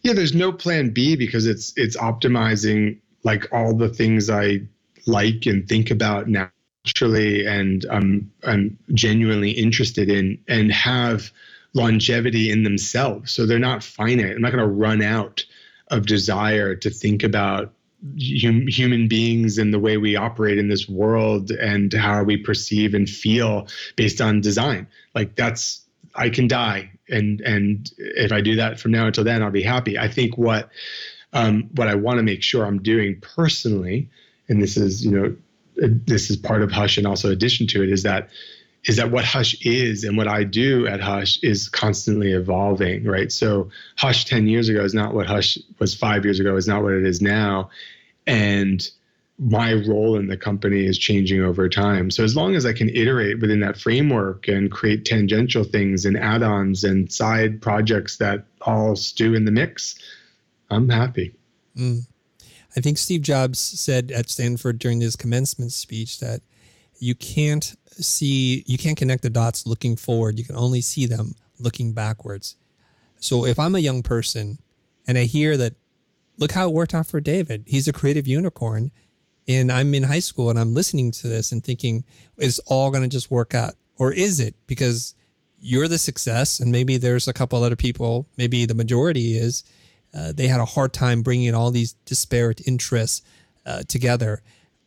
[0.02, 4.60] Yeah, there's no plan B because it's it's optimizing like all the things I
[5.06, 11.30] like and think about naturally and um, I'm genuinely interested in and have
[11.72, 13.32] longevity in themselves.
[13.32, 14.36] So they're not finite.
[14.36, 15.44] I'm not going to run out
[15.88, 17.72] of desire to think about
[18.42, 22.94] hum, human beings and the way we operate in this world and how we perceive
[22.94, 24.86] and feel based on design.
[25.14, 25.80] Like that's
[26.14, 29.62] I can die and and if I do that from now until then I'll be
[29.62, 29.98] happy.
[29.98, 30.70] I think what
[31.32, 34.09] um, what I want to make sure I'm doing personally,
[34.48, 35.36] and this is you know
[35.76, 38.28] this is part of Hush and also addition to it is that
[38.84, 43.32] is that what Hush is and what I do at Hush is constantly evolving, right?
[43.32, 46.82] So Hush 10 years ago is not what Hush was five years ago, is not
[46.82, 47.70] what it is now.
[48.26, 48.86] And
[49.38, 52.10] my role in the company is changing over time.
[52.10, 56.16] So as long as I can iterate within that framework and create tangential things and
[56.16, 59.96] add-ons and side projects that all stew in the mix,
[60.70, 61.34] I'm happy.
[61.76, 62.06] Mm.
[62.76, 66.40] I think Steve Jobs said at Stanford during his commencement speech that
[66.98, 70.38] you can't see, you can't connect the dots looking forward.
[70.38, 72.56] You can only see them looking backwards.
[73.18, 74.58] So if I'm a young person
[75.06, 75.74] and I hear that,
[76.39, 78.91] look how it worked out for David, he's a creative unicorn.
[79.47, 82.05] And I'm in high school and I'm listening to this and thinking,
[82.39, 83.74] it's all going to just work out.
[83.99, 84.55] Or is it?
[84.66, 85.14] Because
[85.61, 89.62] you're the success and maybe there's a couple other people, maybe the majority is,
[90.16, 93.22] uh, they had a hard time bringing all these disparate interests
[93.66, 94.43] uh, together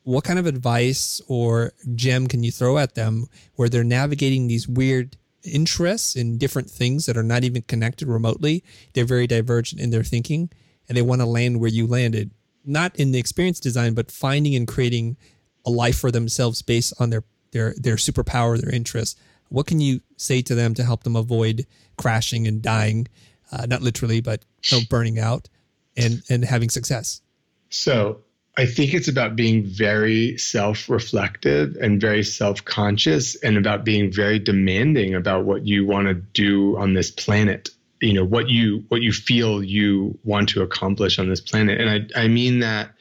[0.07, 3.27] what kind of advice or gem can you throw at them
[3.57, 8.63] where they're navigating these weird interests in different things that are not even connected remotely?
[8.93, 10.49] They're very divergent in their thinking
[10.87, 12.31] and they want to land where you landed,
[12.65, 15.17] not in the experience design, but finding and creating
[15.65, 19.19] a life for themselves based on their their their superpower, their interests.
[19.49, 21.65] What can you say to them to help them avoid
[21.97, 23.07] crashing and dying,
[23.51, 25.49] uh, not literally, but you know, burning out
[25.95, 27.21] and and having success?
[27.69, 28.21] So
[28.57, 34.11] I think it's about being very self reflective and very self conscious and about being
[34.11, 37.69] very demanding about what you want to do on this planet.
[38.01, 41.81] You know, what you what you feel you want to accomplish on this planet.
[41.81, 42.91] And I, I mean that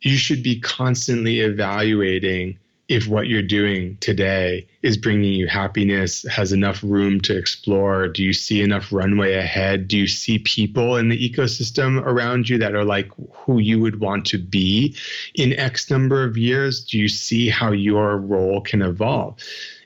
[0.00, 6.52] you should be constantly evaluating if what you're doing today is bringing you happiness, has
[6.52, 8.06] enough room to explore?
[8.06, 9.88] Do you see enough runway ahead?
[9.88, 13.98] Do you see people in the ecosystem around you that are like who you would
[13.98, 14.94] want to be
[15.34, 16.84] in X number of years?
[16.84, 19.36] Do you see how your role can evolve?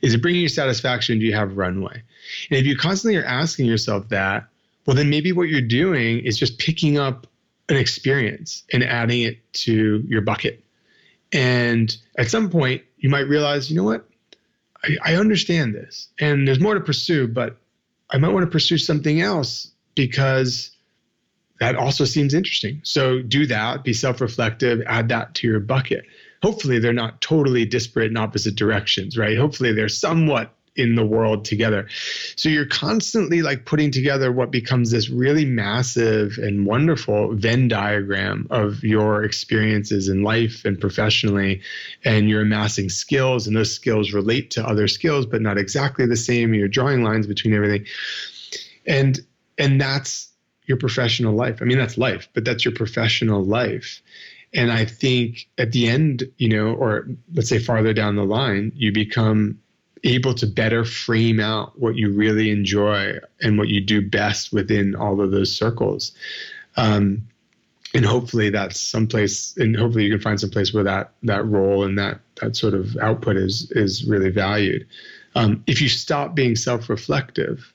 [0.03, 1.19] Is it bringing you satisfaction?
[1.19, 2.03] Do you have runway?
[2.49, 4.47] And if you constantly are asking yourself that,
[4.86, 7.26] well, then maybe what you're doing is just picking up
[7.68, 10.64] an experience and adding it to your bucket.
[11.32, 14.09] And at some point, you might realize, you know what?
[14.82, 17.57] I, I understand this and there's more to pursue, but
[18.11, 20.70] I might want to pursue something else because
[21.61, 22.80] that also seems interesting.
[22.82, 26.05] So do that, be self reflective, add that to your bucket.
[26.43, 29.36] Hopefully, they're not totally disparate in opposite directions, right?
[29.36, 31.89] Hopefully, they're somewhat in the world together.
[32.37, 38.47] So you're constantly like putting together what becomes this really massive and wonderful Venn diagram
[38.51, 41.62] of your experiences in life and professionally.
[42.05, 46.16] And you're amassing skills, and those skills relate to other skills, but not exactly the
[46.16, 46.55] same.
[46.55, 47.87] You're drawing lines between everything.
[48.87, 49.18] And
[49.59, 50.31] and that's
[50.66, 51.59] your professional life.
[51.61, 54.01] I mean, that's life, but that's your professional life.
[54.53, 58.73] And I think at the end, you know, or let's say farther down the line,
[58.75, 59.59] you become
[60.05, 64.94] able to better frame out what you really enjoy and what you do best within
[64.94, 66.12] all of those circles.
[66.76, 67.28] Um,
[67.94, 71.84] and hopefully that's someplace and hopefully you can find some place where that that role
[71.84, 74.86] and that that sort of output is is really valued.
[75.34, 77.72] Um, if you stop being self-reflective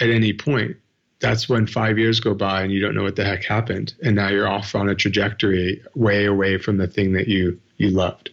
[0.00, 0.76] at any point,
[1.20, 4.16] that's when five years go by and you don't know what the heck happened, and
[4.16, 8.30] now you're off on a trajectory way away from the thing that you you loved.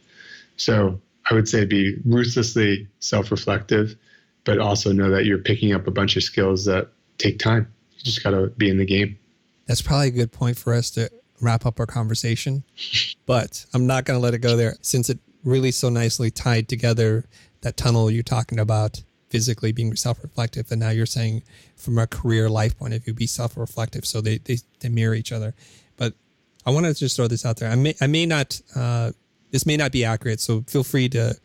[0.58, 1.00] So
[1.32, 3.96] I would say be ruthlessly self reflective,
[4.44, 7.72] but also know that you're picking up a bunch of skills that take time.
[7.94, 9.18] You just got to be in the game.
[9.66, 11.10] That's probably a good point for us to
[11.40, 12.66] wrap up our conversation,
[13.26, 16.68] but I'm not going to let it go there since it really so nicely tied
[16.68, 17.26] together
[17.62, 21.42] that tunnel you're talking about physically being self-reflective and now you're saying
[21.78, 25.32] from a career life point of view be self-reflective so they, they, they mirror each
[25.32, 25.56] other
[25.96, 26.14] but
[26.66, 29.14] i want to just throw this out there i may, I may not uh,
[29.52, 31.36] this may not be accurate, so feel free to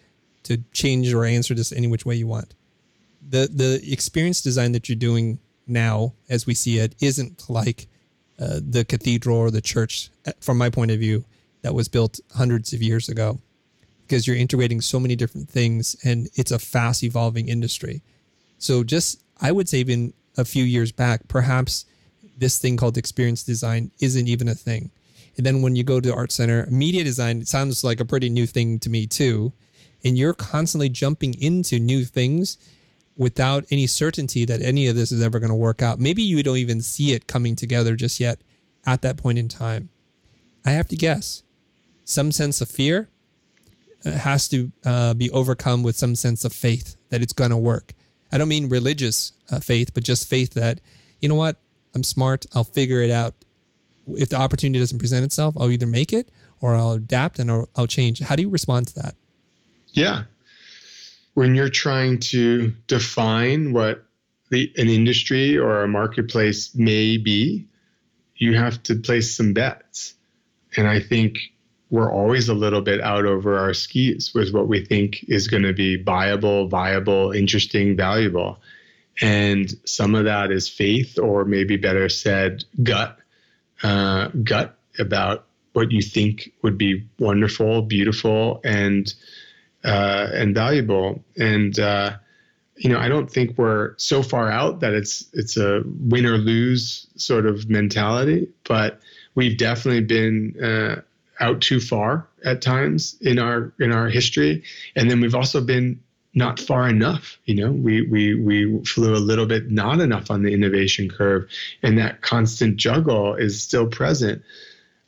[0.45, 2.55] to change or answer this any which way you want.
[3.29, 7.89] The the experience design that you're doing now, as we see it, isn't like
[8.39, 11.25] uh, the cathedral or the church, uh, from my point of view,
[11.63, 13.41] that was built hundreds of years ago,
[14.03, 18.03] because you're integrating so many different things, and it's a fast evolving industry.
[18.59, 21.87] So just I would say even a few years back, perhaps
[22.39, 24.91] this thing called experience design isn't even a thing
[25.37, 28.05] And then when you go to the art center, media design it sounds like a
[28.05, 29.53] pretty new thing to me too.
[30.05, 32.59] And you're constantly jumping into new things
[33.17, 35.99] without any certainty that any of this is ever going to work out.
[35.99, 38.41] Maybe you don't even see it coming together just yet
[38.85, 39.89] at that point in time.
[40.65, 41.43] I have to guess
[42.05, 43.09] some sense of fear
[44.05, 47.57] uh, has to uh, be overcome with some sense of faith that it's going to
[47.57, 47.93] work.
[48.31, 50.81] I don't mean religious uh, faith, but just faith that,
[51.21, 51.57] you know what,
[51.95, 53.35] I'm smart, I'll figure it out.
[54.09, 56.31] If the opportunity doesn't present itself, I'll either make it
[56.61, 58.21] or I'll adapt and I'll, I'll change.
[58.21, 59.15] How do you respond to that?
[59.91, 60.25] Yeah.
[61.35, 64.05] When you're trying to define what
[64.51, 67.67] the, an industry or a marketplace may be,
[68.37, 70.15] you have to place some bets.
[70.77, 71.39] And I think
[71.91, 75.63] we're always a little bit out over our skis with what we think is going
[75.63, 78.61] to be viable, viable, interesting, valuable.
[79.21, 83.17] And some of that is faith, or maybe better said, gut,
[83.83, 89.13] uh, gut about what you think would be wonderful, beautiful, and
[89.85, 91.23] uh, and valuable.
[91.37, 92.17] And uh,
[92.77, 96.39] you know, I don't think we're so far out that it's it's a win or
[96.39, 99.01] lose sort of mentality, but
[99.35, 101.01] we've definitely been uh,
[101.41, 104.63] out too far at times in our in our history,
[104.95, 106.01] and then we've also been
[106.37, 107.39] not far enough.
[107.47, 111.49] You know, we we we flew a little bit not enough on the innovation curve,
[111.83, 114.43] and that constant juggle is still present.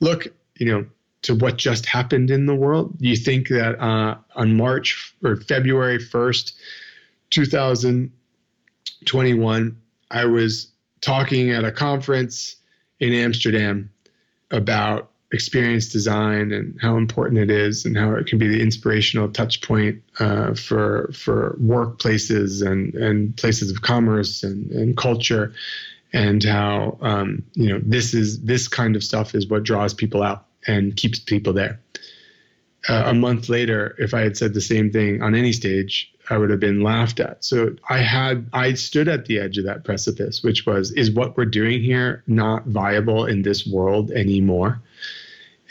[0.01, 0.27] Look,
[0.57, 0.87] you know,
[1.23, 2.97] to what just happened in the world.
[2.99, 6.57] You think that uh, on March or February first,
[7.31, 8.11] two thousand
[9.05, 9.77] twenty-one,
[10.11, 10.73] I was
[11.03, 12.57] talking at a conference
[12.99, 13.91] in Amsterdam
[14.51, 19.29] about experience design and how important it is and how it can be the inspirational
[19.29, 25.53] touch point uh, for for workplaces and and places of commerce and, and culture.
[26.15, 30.23] And how um, you know this is this kind of stuff is what draws people
[30.23, 31.79] out and keeps people there.
[32.89, 36.39] Uh, a month later if i had said the same thing on any stage i
[36.39, 37.45] would have been laughed at.
[37.45, 41.37] So i had i stood at the edge of that precipice which was is what
[41.37, 44.81] we're doing here not viable in this world anymore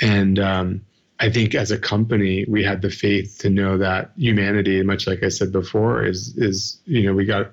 [0.02, 0.82] and um,
[1.20, 5.24] I think as a company, we had the faith to know that humanity, much like
[5.24, 7.52] I said before, is is you know we got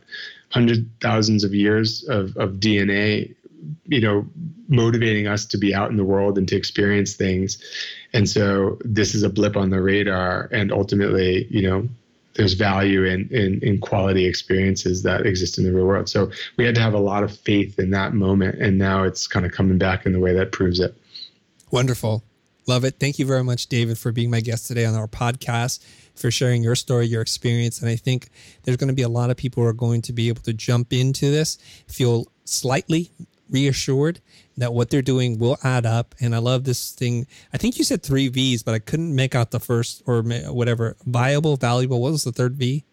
[0.51, 3.34] hundreds thousands of years of, of DNA,
[3.86, 4.26] you know,
[4.68, 7.61] motivating us to be out in the world and to experience things.
[8.12, 11.88] And so this is a blip on the radar, and ultimately, you know,
[12.34, 16.09] there's value in, in in quality experiences that exist in the real world.
[16.11, 19.26] So we had to have a lot of faith in that moment, and now it's
[19.26, 20.95] kind of coming back in the way that proves it.
[21.70, 22.24] Wonderful.
[22.66, 22.98] Love it.
[22.98, 25.84] Thank you very much, David, for being my guest today on our podcast,
[26.14, 27.80] for sharing your story, your experience.
[27.80, 28.28] And I think
[28.62, 30.52] there's going to be a lot of people who are going to be able to
[30.52, 31.58] jump into this,
[31.88, 33.10] feel slightly
[33.50, 34.20] reassured
[34.56, 36.14] that what they're doing will add up.
[36.20, 37.26] And I love this thing.
[37.52, 40.96] I think you said three V's, but I couldn't make out the first or whatever.
[41.04, 42.00] Viable, valuable.
[42.00, 42.84] What was the third V?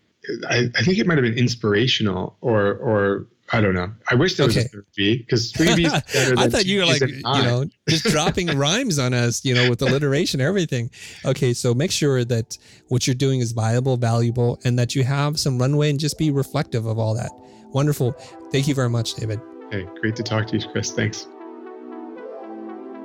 [0.49, 3.91] I, I think it might have been inspirational or or I don't know.
[4.09, 4.65] I wish there was okay.
[4.65, 8.47] a third V because three than I thought you were like, you know, just dropping
[8.57, 10.89] rhymes on us, you know, with alliteration, everything.
[11.25, 15.37] Okay, so make sure that what you're doing is viable, valuable, and that you have
[15.39, 17.31] some runway and just be reflective of all that.
[17.73, 18.13] Wonderful.
[18.51, 19.41] Thank you very much, David.
[19.69, 20.91] Hey, great to talk to you, Chris.
[20.91, 21.27] Thanks.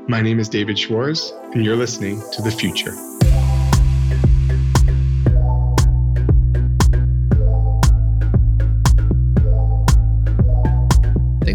[0.08, 2.94] My name is David Schwarz, and you're listening to The Futur.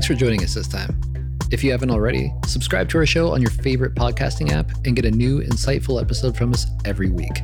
[0.02, 1.00] Thanks for joining us this time.
[1.52, 5.06] If you haven't already, subscribe to our show on your favorite podcasting app and get
[5.06, 7.44] a new, insightful episode from us every week.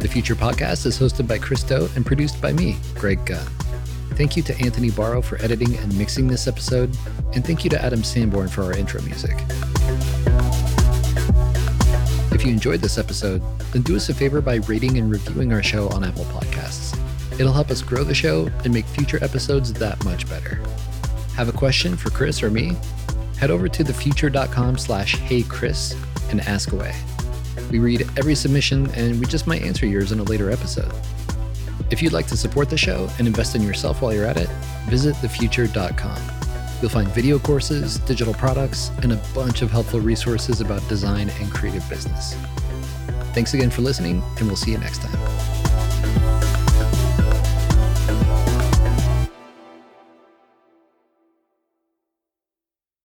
[0.00, 3.46] The Futur Podcast is hosted by Chris Do and produced by me, Greg Gunn.
[4.14, 6.90] Thank you to Anthony Barrow for editing and mixing this episode,
[7.34, 9.36] and thank you to Adam Sanborn for our intro music.
[12.32, 13.40] If you enjoyed this episode,
[13.70, 16.98] then do us a favor by rating and reviewing our show on Apple Podcasts.
[17.38, 20.60] It'll help us grow the show and make future episodes that much better.
[21.36, 22.76] Have a question for Chris or me?
[23.38, 25.96] Head over to thefutur.com slash heychris
[26.30, 26.94] and ask away.
[27.70, 30.92] We read every submission and we just might answer yours in a later episode.
[31.90, 34.48] If you'd like to support the show and invest in yourself while you're at it,
[34.88, 36.22] visit thefutur.com.
[36.80, 41.50] You'll find video courses, digital products, and a bunch of helpful resources about design and
[41.50, 42.34] creative business.
[43.32, 45.53] Thanks again for listening, and we'll see you next time.